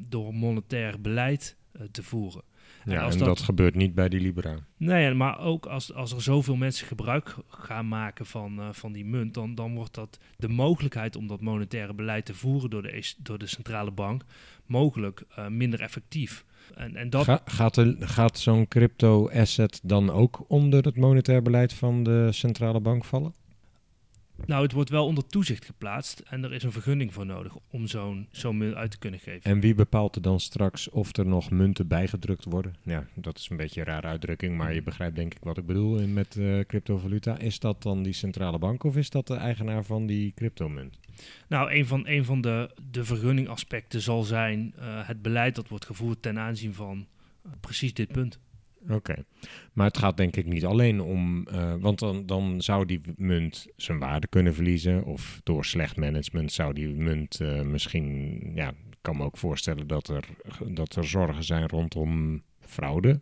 door 0.08 0.34
monetair 0.34 1.00
beleid 1.00 1.56
te 1.90 2.02
voeren. 2.02 2.42
Ja, 2.84 3.02
als 3.02 3.12
en 3.12 3.18
dat- 3.18 3.28
dat... 3.28 3.40
gebeurt 3.40 3.74
niet 3.74 3.94
bij 3.94 4.08
die 4.08 4.20
Libra. 4.20 4.56
Nee, 4.76 5.14
maar 5.14 5.38
ook 5.38 5.66
als, 5.66 5.92
als 5.92 6.12
er 6.12 6.22
zoveel 6.22 6.56
mensen 6.56 6.86
gebruik 6.86 7.36
gaan 7.48 7.88
maken 7.88 8.26
van, 8.26 8.58
eh, 8.60 8.68
van 8.72 8.92
die 8.92 9.04
munt, 9.04 9.34
dan, 9.34 9.54
dan 9.54 9.74
wordt 9.74 9.94
dat 9.94 10.18
de 10.36 10.48
mogelijkheid 10.48 11.16
om 11.16 11.26
dat 11.26 11.40
monetaire 11.40 11.94
beleid 11.94 12.24
te 12.24 12.34
voeren 12.34 12.70
door 12.70 12.82
de, 12.82 12.90
EC 12.90 13.14
door 13.18 13.38
de 13.38 13.46
centrale 13.46 13.90
bank 13.90 14.22
mogelijk 14.66 15.22
eh, 15.36 15.46
minder 15.48 15.80
effectief. 15.80 16.44
En, 16.74 16.96
en 16.96 17.10
dat, 17.10 17.24
Ga- 17.24 17.42
gaat 17.44 17.74
de- 17.74 17.96
gaat 18.00 18.38
zo'n 18.38 18.68
crypto-asset 18.68 19.80
dan 19.82 20.10
ook 20.10 20.44
onder 20.48 20.84
het 20.84 20.96
monetair 20.96 21.42
beleid 21.42 21.72
van 21.72 22.02
de 22.02 22.28
centrale 22.32 22.80
bank 22.80 23.04
vallen? 23.04 23.34
Nou, 24.46 24.62
het 24.62 24.72
wordt 24.72 24.90
wel 24.90 25.06
onder 25.06 25.26
toezicht 25.26 25.64
geplaatst 25.64 26.18
en 26.18 26.44
er 26.44 26.52
is 26.52 26.62
een 26.62 26.72
vergunning 26.72 27.12
voor 27.12 27.26
nodig 27.26 27.56
om 27.70 27.86
zo'n 27.86 28.28
zo'n 28.30 28.56
munt 28.56 28.74
uit 28.74 28.90
te 28.90 28.98
kunnen 28.98 29.20
geven. 29.20 29.42
En 29.42 29.60
wie 29.60 29.74
bepaalt 29.74 30.16
er 30.16 30.22
dan 30.22 30.40
straks 30.40 30.90
of 30.90 31.16
er 31.16 31.26
nog 31.26 31.50
munten 31.50 31.88
bijgedrukt 31.88 32.44
worden? 32.44 32.74
Ja, 32.82 33.06
dat 33.14 33.38
is 33.38 33.48
een 33.50 33.56
beetje 33.56 33.80
een 33.80 33.86
rare 33.86 34.06
uitdrukking, 34.06 34.56
maar 34.56 34.74
je 34.74 34.82
begrijpt 34.82 35.16
denk 35.16 35.34
ik 35.34 35.44
wat 35.44 35.58
ik 35.58 35.66
bedoel 35.66 36.08
met 36.08 36.36
eh, 36.36 36.60
cryptovaluta. 36.60 37.38
Is 37.38 37.58
dat 37.58 37.82
dan 37.82 38.02
die 38.02 38.12
centrale 38.12 38.58
bank 38.58 38.84
of 38.84 38.96
is 38.96 39.10
dat 39.10 39.26
de 39.26 39.34
eigenaar 39.34 39.84
van 39.84 40.06
die 40.06 40.32
cryptomunt? 40.34 40.98
Nou, 41.48 41.72
een 41.72 41.86
van, 41.86 42.06
een 42.06 42.24
van 42.24 42.40
de, 42.40 42.70
de 42.90 43.04
vergunningaspecten 43.04 44.00
zal 44.00 44.22
zijn 44.22 44.74
eh, 44.78 45.06
het 45.06 45.22
beleid 45.22 45.54
dat 45.54 45.68
wordt 45.68 45.86
gevoerd 45.86 46.22
ten 46.22 46.38
aanzien 46.38 46.74
van 46.74 47.06
eh, 47.44 47.50
precies 47.60 47.94
dit 47.94 48.12
punt. 48.12 48.38
Oké, 48.88 49.24
maar 49.72 49.86
het 49.86 49.98
gaat 49.98 50.16
denk 50.16 50.36
ik 50.36 50.46
niet 50.46 50.64
alleen 50.64 51.00
om, 51.00 51.46
eh, 51.46 51.74
want 51.80 51.98
dan, 51.98 52.26
dan 52.26 52.62
zou 52.62 52.86
die 52.86 53.00
munt 53.16 53.66
zijn 53.76 53.98
waarde 53.98 54.26
kunnen 54.26 54.54
verliezen 54.54 55.04
of 55.04 55.40
door 55.42 55.64
slecht 55.64 55.96
management 55.96 56.52
zou 56.52 56.72
die 56.72 56.88
munt 56.88 57.40
eh, 57.40 57.62
misschien, 57.62 58.40
ja, 58.54 58.68
ik 58.68 58.98
kan 59.00 59.16
me 59.16 59.24
ook 59.24 59.36
voorstellen 59.38 59.86
dat 59.86 60.08
er, 60.08 60.24
dat 60.68 60.96
er 60.96 61.04
zorgen 61.04 61.44
zijn 61.44 61.68
rondom 61.68 62.42
fraude. 62.60 63.20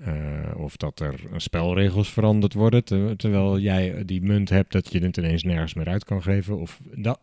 Eh, 0.00 0.50
of 0.56 0.76
dat 0.76 1.00
er 1.00 1.20
spelregels 1.36 2.12
veranderd 2.12 2.54
worden, 2.54 2.84
ter- 2.84 3.16
terwijl 3.16 3.58
jij 3.58 4.04
die 4.04 4.22
munt 4.22 4.48
hebt 4.48 4.72
dat 4.72 4.92
je 4.92 4.98
het 4.98 5.16
ineens 5.16 5.42
nergens 5.42 5.74
meer 5.74 5.88
uit 5.88 6.04
kan 6.04 6.22
geven. 6.22 6.58
Of 6.58 6.80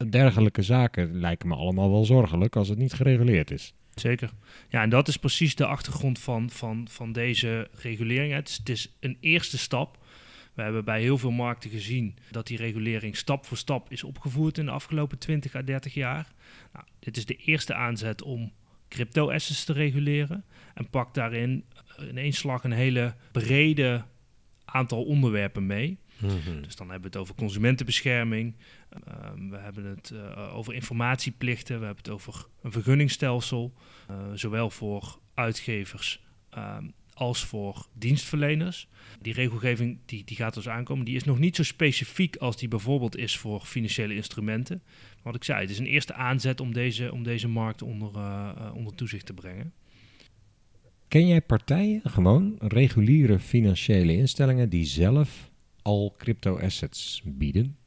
dergelijke 0.09 0.61
zaken 0.61 1.19
lijken 1.19 1.47
me 1.47 1.55
allemaal 1.55 1.91
wel 1.91 2.05
zorgelijk 2.05 2.55
als 2.55 2.67
het 2.69 2.77
niet 2.77 2.93
gereguleerd 2.93 3.51
is. 3.51 3.73
Zeker. 3.99 4.29
Ja, 4.69 4.81
en 4.81 4.89
dat 4.89 5.07
is 5.07 5.17
precies 5.17 5.55
de 5.55 5.65
achtergrond 5.65 6.19
van, 6.19 6.49
van, 6.49 6.87
van 6.89 7.11
deze 7.11 7.69
regulering. 7.71 8.33
Het 8.33 8.49
is, 8.49 8.57
het 8.57 8.69
is 8.69 8.95
een 8.99 9.17
eerste 9.19 9.57
stap. 9.57 10.05
We 10.53 10.61
hebben 10.61 10.85
bij 10.85 11.01
heel 11.01 11.17
veel 11.17 11.31
markten 11.31 11.69
gezien 11.69 12.15
dat 12.31 12.47
die 12.47 12.57
regulering 12.57 13.17
stap 13.17 13.45
voor 13.45 13.57
stap 13.57 13.91
is 13.91 14.03
opgevoerd 14.03 14.57
in 14.57 14.65
de 14.65 14.71
afgelopen 14.71 15.17
20 15.17 15.55
à 15.55 15.61
30 15.61 15.93
jaar. 15.93 16.33
Nou, 16.73 16.85
dit 16.99 17.17
is 17.17 17.25
de 17.25 17.35
eerste 17.35 17.73
aanzet 17.73 18.21
om 18.21 18.51
crypto-assets 18.89 19.63
te 19.63 19.73
reguleren 19.73 20.45
en 20.73 20.89
pakt 20.89 21.13
daarin 21.13 21.63
in 21.97 22.17
één 22.17 22.33
slag 22.33 22.63
een 22.63 22.71
hele 22.71 23.15
brede 23.31 24.03
aantal 24.65 25.03
onderwerpen 25.03 25.65
mee. 25.65 25.99
Dus 26.61 26.75
dan 26.75 26.89
hebben 26.89 27.11
we 27.11 27.17
het 27.17 27.17
over 27.17 27.35
consumentenbescherming. 27.35 28.55
Ehm, 29.05 29.49
we 29.49 29.57
hebben 29.57 29.85
het 29.85 30.11
eh, 30.11 30.55
over 30.55 30.73
informatieplichten. 30.73 31.79
We 31.79 31.85
hebben 31.85 32.03
het 32.03 32.13
over 32.13 32.45
een 32.61 32.71
vergunningstelsel. 32.71 33.73
eh, 34.07 34.15
zowel 34.33 34.69
voor 34.69 35.19
uitgevers 35.33 36.25
ehm, 36.49 36.85
als 37.13 37.45
voor 37.45 37.87
dienstverleners. 37.93 38.87
Die 39.21 39.33
regelgeving 39.33 39.99
die, 40.05 40.23
die 40.23 40.35
gaat 40.35 40.53
dus 40.53 40.69
aankomen. 40.69 41.05
Die 41.05 41.15
is 41.15 41.23
nog 41.23 41.39
niet 41.39 41.55
zo 41.55 41.63
specifiek 41.63 42.35
als 42.35 42.57
die 42.57 42.67
bijvoorbeeld 42.67 43.17
is 43.17 43.37
voor 43.37 43.61
financiële 43.61 44.15
instrumenten. 44.15 44.81
Wat 45.23 45.35
ik 45.35 45.43
zei, 45.43 45.61
het 45.61 45.69
is 45.69 45.79
een 45.79 45.85
eerste 45.85 46.13
aanzet 46.13 46.59
om 46.59 46.73
deze, 46.73 47.11
om 47.11 47.23
deze 47.23 47.47
markt 47.47 47.81
onder, 47.81 48.15
eh, 48.15 48.71
onder 48.73 48.95
toezicht 48.95 49.25
te 49.25 49.33
brengen. 49.33 49.73
Ken 51.07 51.27
jij 51.27 51.41
partijen, 51.41 52.01
gewoon 52.03 52.55
reguliere 52.59 53.39
financiële 53.39 54.15
instellingen, 54.15 54.69
die 54.69 54.85
zelf 54.85 55.51
al 55.81 56.15
crypto-assets 56.17 57.21
bieden? 57.25 57.77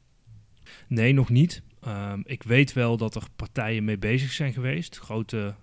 Nee, 0.87 1.13
nog 1.13 1.29
niet. 1.29 1.61
Ehm, 1.81 2.21
ik 2.23 2.43
weet 2.43 2.73
wel 2.73 2.97
dat 2.97 3.15
er 3.15 3.23
partijen 3.35 3.83
mee 3.83 3.97
bezig 3.97 4.31
zijn 4.31 4.53
geweest. 4.53 4.97
Grote 4.97 5.55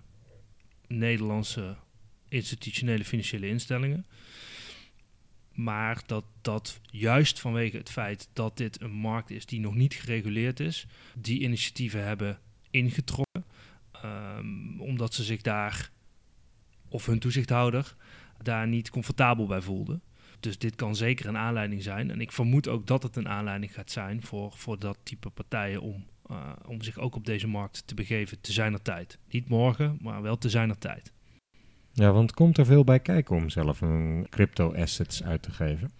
Nederlandse 0.87 1.75
institutionele 2.29 3.05
financiële 3.05 3.47
instellingen. 3.47 4.05
Maar 5.53 6.01
dat 6.05 6.25
dat 6.41 6.79
juist 6.91 7.39
vanwege 7.39 7.77
het 7.77 7.89
feit 7.89 8.29
dat 8.33 8.57
dit 8.57 8.81
een 8.81 8.91
markt 8.91 9.29
is 9.29 9.45
die 9.45 9.59
nog 9.59 9.75
niet 9.75 9.93
gereguleerd 9.93 10.59
is, 10.59 10.87
die 11.15 11.39
initiatieven 11.39 12.03
hebben 12.03 12.39
ingetrokken. 12.69 13.45
Ehm, 13.91 14.79
omdat 14.79 15.13
ze 15.13 15.23
zich 15.23 15.41
daar, 15.41 15.91
of 16.87 17.05
hun 17.05 17.19
toezichthouder, 17.19 17.95
daar 18.41 18.67
niet 18.67 18.89
comfortabel 18.89 19.47
bij 19.47 19.61
voelden. 19.61 20.01
Dus 20.39 20.57
dit 20.57 20.75
kan 20.75 20.95
zeker 20.95 21.27
een 21.27 21.37
aanleiding 21.37 21.83
zijn. 21.83 22.11
En 22.11 22.21
ik 22.21 22.31
vermoed 22.31 22.67
ook 22.67 22.87
dat 22.87 23.03
het 23.03 23.15
een 23.15 23.29
aanleiding 23.29 23.73
gaat 23.73 23.91
zijn 23.91 24.23
voor, 24.23 24.51
voor 24.55 24.79
dat 24.79 24.97
type 25.03 25.29
partijen 25.29 25.81
om, 25.81 26.05
eh, 26.29 26.51
om 26.65 26.81
zich 26.81 26.97
ook 26.97 27.15
op 27.15 27.25
deze 27.25 27.47
markt 27.47 27.87
te 27.87 27.95
begeven 27.95 28.41
te 28.41 28.51
zijner 28.51 28.81
tijd. 28.81 29.17
Niet 29.29 29.49
morgen, 29.49 29.97
maar 30.01 30.21
wel 30.21 30.37
te 30.37 30.49
zijner 30.49 30.77
tijd. 30.77 31.13
Ja, 31.93 32.11
want 32.11 32.33
komt 32.33 32.57
er 32.57 32.65
veel 32.65 32.83
bij 32.83 32.99
kijken 32.99 33.35
om 33.35 33.49
zelf 33.49 33.81
een 33.81 34.27
crypto-assets 34.29 35.23
uit 35.23 35.41
te 35.41 35.51
geven? 35.51 35.91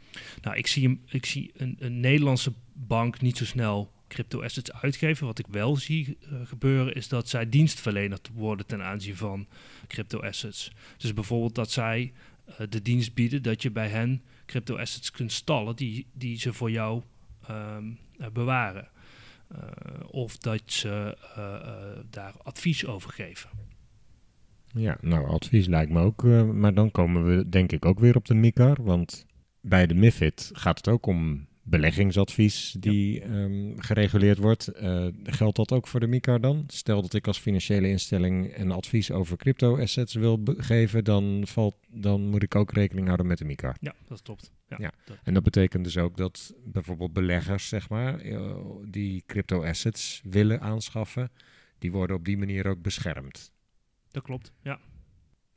Nou, 0.41 0.57
ik 0.57 0.67
zie, 0.67 0.87
een, 0.87 1.01
ik 1.05 1.25
zie 1.25 1.51
een, 1.53 1.75
een 1.79 1.99
Nederlandse 1.99 2.53
bank 2.73 3.21
niet 3.21 3.37
zo 3.37 3.45
snel 3.45 3.91
crypto-assets 4.07 4.73
uitgeven. 4.73 5.25
Wat 5.25 5.39
ik 5.39 5.47
wel 5.47 5.75
zie 5.75 6.17
eh, 6.21 6.31
gebeuren 6.43 6.93
is 6.93 7.07
dat 7.07 7.29
zij 7.29 7.49
dienstverlener 7.49 8.19
worden 8.33 8.65
ten 8.65 8.83
aanzien 8.83 9.15
van 9.15 9.47
crypto-assets. 9.87 10.71
Dus 10.97 11.13
bijvoorbeeld 11.13 11.55
dat 11.55 11.71
zij 11.71 12.13
de 12.69 12.81
dienst 12.81 13.13
bieden 13.13 13.43
dat 13.43 13.61
je 13.61 13.71
bij 13.71 13.87
hen 13.87 14.23
crypto-assets 14.45 15.11
kunt 15.11 15.31
stallen 15.31 15.75
die, 15.75 16.07
die 16.13 16.39
ze 16.39 16.53
voor 16.53 16.71
jou 16.71 17.01
ehm, 17.47 17.83
eh, 18.17 18.27
bewaren. 18.33 18.87
Eh, 19.47 19.59
of 20.07 20.37
dat 20.37 20.61
ze 20.65 21.17
eh, 21.35 21.55
eh, 21.55 21.99
daar 22.09 22.33
advies 22.43 22.85
over 22.85 23.11
geven. 23.11 23.49
Ja, 24.73 24.97
nou, 25.01 25.27
advies 25.27 25.67
lijkt 25.67 25.91
me 25.91 26.01
ook. 26.01 26.23
eh, 26.23 26.43
maar 26.43 26.73
dan 26.73 26.91
komen 26.91 27.25
we 27.25 27.49
denk 27.49 27.71
ik 27.71 27.85
ook 27.85 27.99
weer 27.99 28.15
op 28.15 28.25
de 28.25 28.33
MICAR. 28.33 28.83
Want 28.83 29.25
bij 29.61 29.87
de 29.87 29.93
MIFID 29.93 30.49
gaat 30.53 30.77
het 30.77 30.87
ook 30.87 31.05
om 31.05 31.47
beleggingsadvies 31.69 32.75
die 32.79 33.21
ehm, 33.21 33.73
gereguleerd 33.77 34.37
wordt. 34.37 34.67
Eh, 34.67 35.07
geldt 35.23 35.55
dat 35.55 35.71
ook 35.71 35.87
voor 35.87 35.99
de 35.99 36.07
MICAR 36.07 36.41
dan? 36.41 36.63
Stel 36.67 37.01
dat 37.01 37.13
ik 37.13 37.27
als 37.27 37.39
financiële 37.39 37.87
instelling 37.89 38.57
een 38.57 38.71
advies 38.71 39.11
over 39.11 39.37
crypto-assets 39.37 40.13
wil 40.13 40.39
geven, 40.57 41.03
dan, 41.03 41.41
valt, 41.47 41.75
dan 41.89 42.21
moet 42.27 42.43
ik 42.43 42.55
ook 42.55 42.71
rekening 42.71 43.05
houden 43.05 43.27
met 43.27 43.37
de 43.37 43.45
MICAR. 43.45 43.75
Ja, 43.81 43.95
dat 44.07 44.21
klopt. 44.21 44.51
Ja, 44.67 44.77
Ja. 44.79 44.91
dat- 45.05 45.17
En 45.23 45.33
dat 45.33 45.43
betekent 45.43 45.83
dus 45.83 45.97
ook 45.97 46.17
dat 46.17 46.53
bijvoorbeeld 46.65 47.13
beleggers, 47.13 47.67
zeg 47.67 47.89
maar, 47.89 48.19
eh, 48.19 48.55
die 48.85 49.23
crypto-assets 49.27 50.21
willen 50.23 50.61
aanschaffen, 50.61 51.31
die 51.77 51.91
worden 51.91 52.15
op 52.15 52.25
die 52.25 52.37
manier 52.37 52.67
ook 52.67 52.81
beschermd. 52.81 53.51
dat 54.11 54.23
klopt. 54.23 54.51
Ja. 54.63 54.79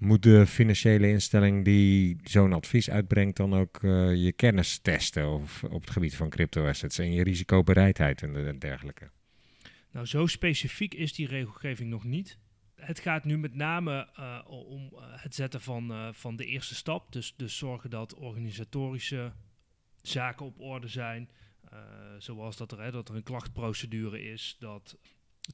Moet 0.02 0.22
de 0.22 0.46
financiële 0.46 1.08
instelling 1.08 1.64
die 1.64 2.16
zo'n 2.24 2.52
advies 2.52 2.90
uitbrengt 2.90 3.36
dan 3.36 3.54
ook 3.54 3.82
eh, 3.82 4.14
je 4.14 4.32
kennis 4.32 4.78
testen 4.78 5.28
of, 5.28 5.64
op 5.64 5.80
het 5.80 5.90
gebied 5.90 6.16
van 6.16 6.28
crypto-assets 6.28 6.98
en 6.98 7.12
je 7.12 7.22
risicobereidheid 7.22 8.22
en 8.22 8.32
de- 8.32 8.58
dergelijke? 8.58 9.10
Nou, 9.90 10.06
zo 10.06 10.26
specifiek 10.26 10.94
is 10.94 11.12
die 11.12 11.26
regelgeving 11.26 11.90
nog 11.90 12.04
niet. 12.04 12.38
Het 12.74 12.98
gaat 12.98 13.24
nu 13.24 13.38
met 13.38 13.54
name 13.54 14.08
eh, 14.16 14.40
om 14.46 14.90
eh, 14.92 15.02
het 15.04 15.34
zetten 15.34 15.60
van, 15.60 16.14
van 16.14 16.36
de 16.36 16.44
eerste 16.44 16.74
stap. 16.74 17.12
Dus, 17.12 17.34
dus 17.36 17.56
zorgen 17.56 17.90
dat 17.90 18.14
organisatorische 18.14 19.32
zaken 20.00 20.46
op 20.46 20.60
orde 20.60 20.88
zijn. 20.88 21.28
Zoals 22.18 22.56
dat 22.56 22.72
er, 22.72 22.92
dat 22.92 23.08
er 23.08 23.14
een 23.14 23.22
klachtprocedure 23.22 24.22
is, 24.22 24.56
dat 24.58 24.98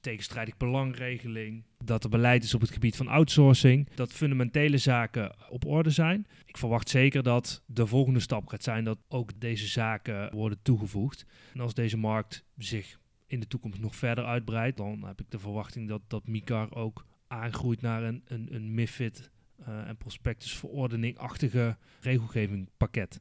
tegenstrijdig 0.01 0.57
belangregeling, 0.57 1.65
dat 1.85 2.05
er 2.05 2.11
beleid 2.11 2.45
is 2.45 2.55
op 2.55 2.61
het 2.61 2.71
gebied 2.71 2.97
van 2.97 3.09
outsourcing, 3.09 3.89
dat 3.95 4.13
fundamentele 4.13 4.79
zaken 4.79 5.37
op 5.51 5.65
orde 5.65 5.91
zijn. 5.91 6.27
Ik 6.47 6.57
verwacht 6.57 6.89
zeker 6.89 7.23
dat 7.23 7.63
de 7.67 7.87
volgende 7.87 8.21
stap 8.21 8.47
gaat 8.47 8.63
zijn 8.63 8.85
dat 8.85 8.99
ook 9.09 9.41
deze 9.41 9.67
zaken 9.67 10.35
worden 10.35 10.59
toegevoegd. 10.63 11.27
En 11.55 11.61
als 11.61 11.75
deze 11.75 11.97
markt 11.97 12.45
zich 12.57 12.99
in 13.27 13.41
de 13.41 13.47
toekomst 13.47 13.81
nog 13.81 13.97
verder 13.97 14.25
uitbreidt, 14.25 14.77
dan 14.77 15.05
heb 15.05 15.21
ik 15.21 15.31
de 15.31 15.39
verwachting 15.39 15.89
dat, 15.89 16.03
dat 16.07 16.27
MICAR 16.27 16.75
ook 16.75 17.07
aangroeit 17.27 17.81
naar 17.81 18.03
een, 18.03 18.23
een, 18.25 18.55
een 18.55 18.75
MIFID 18.75 19.31
eh, 19.57 19.89
en 19.89 19.97
prospectusverordening-achtige 19.97 21.77
regelgeving 22.01 22.69
pakket. 22.77 23.21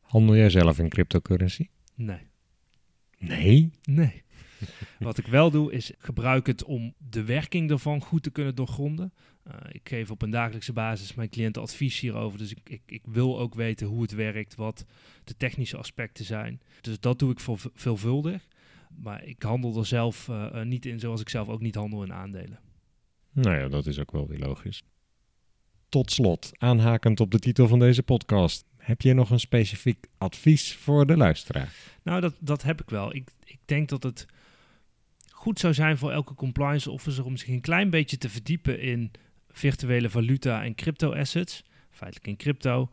Handel 0.00 0.36
jij 0.36 0.50
zelf 0.50 0.78
in 0.78 0.88
cryptocurrency? 0.88 1.68
Nee. 1.94 2.30
Nee. 3.18 3.70
Nee. 3.82 4.22
Wat 4.98 5.18
ik 5.18 5.26
wel 5.26 5.50
doe, 5.50 5.72
is 5.72 5.92
gebruik 5.98 6.46
het 6.46 6.64
om 6.64 6.94
de 7.10 7.24
werking 7.24 7.70
ervan 7.70 8.02
goed 8.02 8.22
te 8.22 8.30
kunnen 8.30 8.54
doorgronden. 8.54 9.12
Eh, 9.42 9.54
ik 9.68 9.88
geef 9.88 10.10
op 10.10 10.22
een 10.22 10.30
dagelijkse 10.30 10.72
basis 10.72 11.14
mijn 11.14 11.28
cliënten 11.28 11.62
advies 11.62 12.00
hierover. 12.00 12.38
Dus 12.38 12.50
ik, 12.50 12.60
ik, 12.64 12.82
ik 12.86 13.02
wil 13.04 13.38
ook 13.38 13.54
weten 13.54 13.86
hoe 13.86 14.02
het 14.02 14.12
werkt, 14.12 14.54
wat 14.54 14.84
de 15.24 15.36
technische 15.36 15.76
aspecten 15.76 16.24
zijn. 16.24 16.60
Dus 16.80 17.00
dat 17.00 17.18
doe 17.18 17.30
ik 17.30 17.40
voor 17.40 17.58
veelvuldig. 17.74 18.48
Maar 18.96 19.24
ik 19.24 19.42
handel 19.42 19.78
er 19.78 19.86
zelf 19.86 20.28
eh, 20.28 20.60
eh, 20.60 20.66
niet 20.66 20.86
in, 20.86 21.00
zoals 21.00 21.20
ik 21.20 21.28
zelf 21.28 21.48
ook 21.48 21.60
niet 21.60 21.74
handel 21.74 22.02
in 22.02 22.12
aandelen. 22.12 22.58
Nou 23.32 23.56
ja, 23.56 23.68
dat 23.68 23.86
is 23.86 23.98
ook 23.98 24.12
wel 24.12 24.28
weer 24.28 24.38
logisch. 24.38 24.82
Tot 25.88 26.12
slot, 26.12 26.50
aanhakend 26.58 27.20
op 27.20 27.30
de 27.30 27.38
titel 27.38 27.68
van 27.68 27.78
deze 27.78 28.02
podcast, 28.02 28.64
heb 28.76 29.00
je 29.00 29.14
nog 29.14 29.30
een 29.30 29.40
specifiek 29.40 30.06
advies 30.18 30.74
voor 30.74 31.06
de 31.06 31.16
luisteraar? 31.16 31.72
Nou, 32.02 32.20
dat, 32.20 32.34
dat 32.40 32.62
heb 32.62 32.80
ik 32.80 32.90
wel. 32.90 33.14
Ik, 33.14 33.30
ik 33.44 33.58
denk 33.64 33.88
dat 33.88 34.02
het 34.02 34.26
goed 35.38 35.58
zou 35.58 35.74
zijn 35.74 35.98
voor 35.98 36.12
elke 36.12 36.34
compliance 36.34 36.90
officer 36.90 37.24
om 37.24 37.36
zich 37.36 37.48
een 37.48 37.60
klein 37.60 37.90
beetje 37.90 38.18
te 38.18 38.28
verdiepen 38.28 38.80
in 38.80 39.10
virtuele 39.50 40.10
valuta 40.10 40.64
en 40.64 40.74
crypto 40.74 41.12
assets, 41.12 41.64
feitelijk 41.90 42.28
in 42.28 42.36
crypto, 42.36 42.90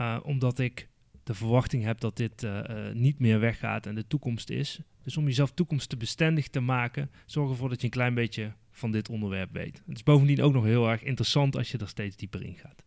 uh, 0.00 0.18
omdat 0.22 0.58
ik 0.58 0.88
de 1.24 1.34
verwachting 1.34 1.84
heb 1.84 2.00
dat 2.00 2.16
dit 2.16 2.42
uh, 2.42 2.50
uh, 2.70 2.92
niet 2.92 3.18
meer 3.18 3.40
weggaat 3.40 3.86
en 3.86 3.94
de 3.94 4.06
toekomst 4.06 4.50
is. 4.50 4.80
Dus 5.02 5.16
om 5.16 5.24
jezelf 5.24 5.52
toekomstbestendig 5.52 6.48
te 6.48 6.60
maken, 6.60 7.10
zorg 7.26 7.50
ervoor 7.50 7.68
dat 7.68 7.80
je 7.80 7.84
een 7.84 7.92
klein 7.92 8.14
beetje 8.14 8.52
van 8.70 8.90
dit 8.90 9.08
onderwerp 9.08 9.52
weet. 9.52 9.82
Het 9.86 9.96
is 9.96 10.02
bovendien 10.02 10.42
ook 10.42 10.52
nog 10.52 10.64
heel 10.64 10.90
erg 10.90 11.02
interessant 11.02 11.56
als 11.56 11.70
je 11.70 11.78
er 11.78 11.88
steeds 11.88 12.16
dieper 12.16 12.42
in 12.42 12.56
gaat. 12.56 12.84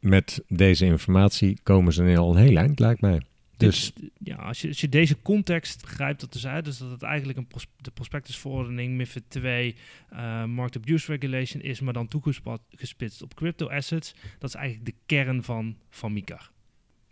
Met 0.00 0.44
deze 0.48 0.84
informatie 0.84 1.58
komen 1.62 1.92
ze 1.92 2.16
al 2.16 2.36
een 2.36 2.42
heel 2.42 2.56
eind, 2.56 2.78
lijkt 2.78 3.00
mij. 3.00 3.20
Dus 3.66 3.92
ja, 4.18 4.36
als 4.36 4.60
je, 4.60 4.68
als 4.68 4.80
je 4.80 4.88
deze 4.88 5.22
context 5.22 5.80
begrijpt, 5.80 6.20
dat 6.20 6.32
dus, 6.32 6.46
uit, 6.46 6.64
dus 6.64 6.78
dat 6.78 6.90
het 6.90 7.02
eigenlijk 7.02 7.38
een 7.38 7.46
pros 7.46 7.66
de 7.80 7.90
prospectusverordening 7.90 8.96
MIFID 8.96 9.22
2 9.28 9.74
uh, 10.12 10.44
Market 10.44 10.76
Abuse 10.76 11.12
Regulation 11.12 11.62
is, 11.62 11.80
maar 11.80 11.92
dan 11.92 12.08
toegespitst 12.08 13.22
op 13.22 13.34
crypto 13.34 13.68
assets. 13.68 14.14
Dat 14.38 14.48
is 14.48 14.54
eigenlijk 14.54 14.86
de 14.86 14.94
kern 15.06 15.42
van, 15.42 15.76
van 15.90 16.12
MICAR. 16.12 16.50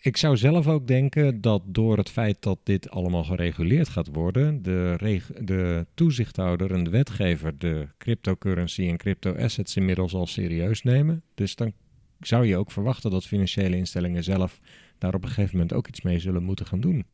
Ik 0.02 0.16
zou 0.16 0.36
zelf 0.36 0.66
ook 0.66 0.86
denken 0.86 1.40
dat 1.40 1.62
door 1.66 1.96
het 1.96 2.10
feit 2.10 2.36
dat 2.40 2.58
dit 2.62 2.90
allemaal 2.90 3.24
gereguleerd 3.24 3.88
gaat 3.88 4.08
worden, 4.12 4.62
de, 4.62 4.96
de 5.40 5.86
toezichthouder 5.94 6.72
en 6.72 6.84
de 6.84 6.90
wetgever 6.90 7.58
de 7.58 7.88
cryptocurrency 7.98 8.88
en 8.88 8.96
crypto 8.96 9.34
assets 9.34 9.76
inmiddels 9.76 10.14
al 10.14 10.26
serieus 10.26 10.82
nemen. 10.82 11.22
Dus 11.34 11.54
dan 11.56 11.72
zou 12.20 12.46
je 12.46 12.56
ook 12.56 12.70
verwachten 12.70 13.10
dat 13.10 13.26
financiële 13.26 13.76
instellingen 13.76 14.24
zelf 14.24 14.60
daar 15.00 15.14
op 15.14 15.22
een 15.22 15.28
gegeven 15.28 15.52
moment 15.52 15.72
ook 15.72 15.88
iets 15.88 16.02
mee 16.02 16.18
zullen 16.18 16.42
moeten 16.42 16.66
gaan 16.66 16.80
doen. 16.80 17.04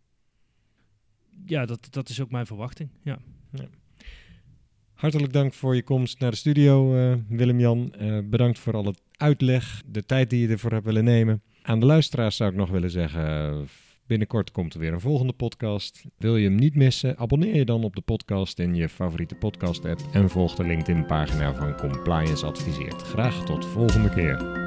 Ja, 1.46 1.66
dat, 1.66 1.86
dat 1.90 2.08
is 2.08 2.20
ook 2.20 2.30
mijn 2.30 2.46
verwachting. 2.46 2.90
Ja. 3.02 3.18
ja. 3.52 3.68
Hartelijk 4.92 5.32
dank 5.32 5.54
voor 5.54 5.74
je 5.74 5.82
komst 5.82 6.20
naar 6.20 6.30
de 6.30 6.36
studio, 6.36 6.96
uh, 6.96 7.14
Willem-Jan. 7.28 7.94
Uh, 8.00 8.18
bedankt 8.24 8.58
voor 8.58 8.76
alle 8.76 8.94
uitleg, 9.16 9.82
de 9.86 10.04
tijd 10.04 10.30
die 10.30 10.40
je 10.40 10.48
ervoor 10.48 10.72
hebt 10.72 10.84
willen 10.84 11.04
nemen. 11.04 11.42
Aan 11.62 11.80
de 11.80 11.86
luisteraars 11.86 12.36
zou 12.36 12.50
ik 12.50 12.56
nog 12.56 12.70
willen 12.70 12.90
zeggen, 12.90 13.68
binnenkort 14.06 14.50
komt 14.50 14.74
er 14.74 14.80
weer 14.80 14.92
een 14.92 15.00
volgende 15.00 15.32
podcast. 15.32 16.04
Wil 16.16 16.36
je 16.36 16.48
hem 16.48 16.56
niet 16.56 16.74
missen, 16.74 17.18
abonneer 17.18 17.56
je 17.56 17.64
dan 17.64 17.84
op 17.84 17.94
de 17.96 18.00
podcast 18.00 18.58
in 18.58 18.74
je 18.74 18.88
favoriete 18.88 19.34
podcast 19.34 19.84
app 19.84 20.00
en 20.12 20.30
volg 20.30 20.54
de 20.54 20.64
LinkedIn 20.64 21.06
pagina 21.06 21.54
van 21.54 21.76
Compliance 21.76 22.46
Adviseert. 22.46 23.02
Graag 23.02 23.44
tot 23.44 23.66
volgende 23.66 24.10
keer. 24.10 24.65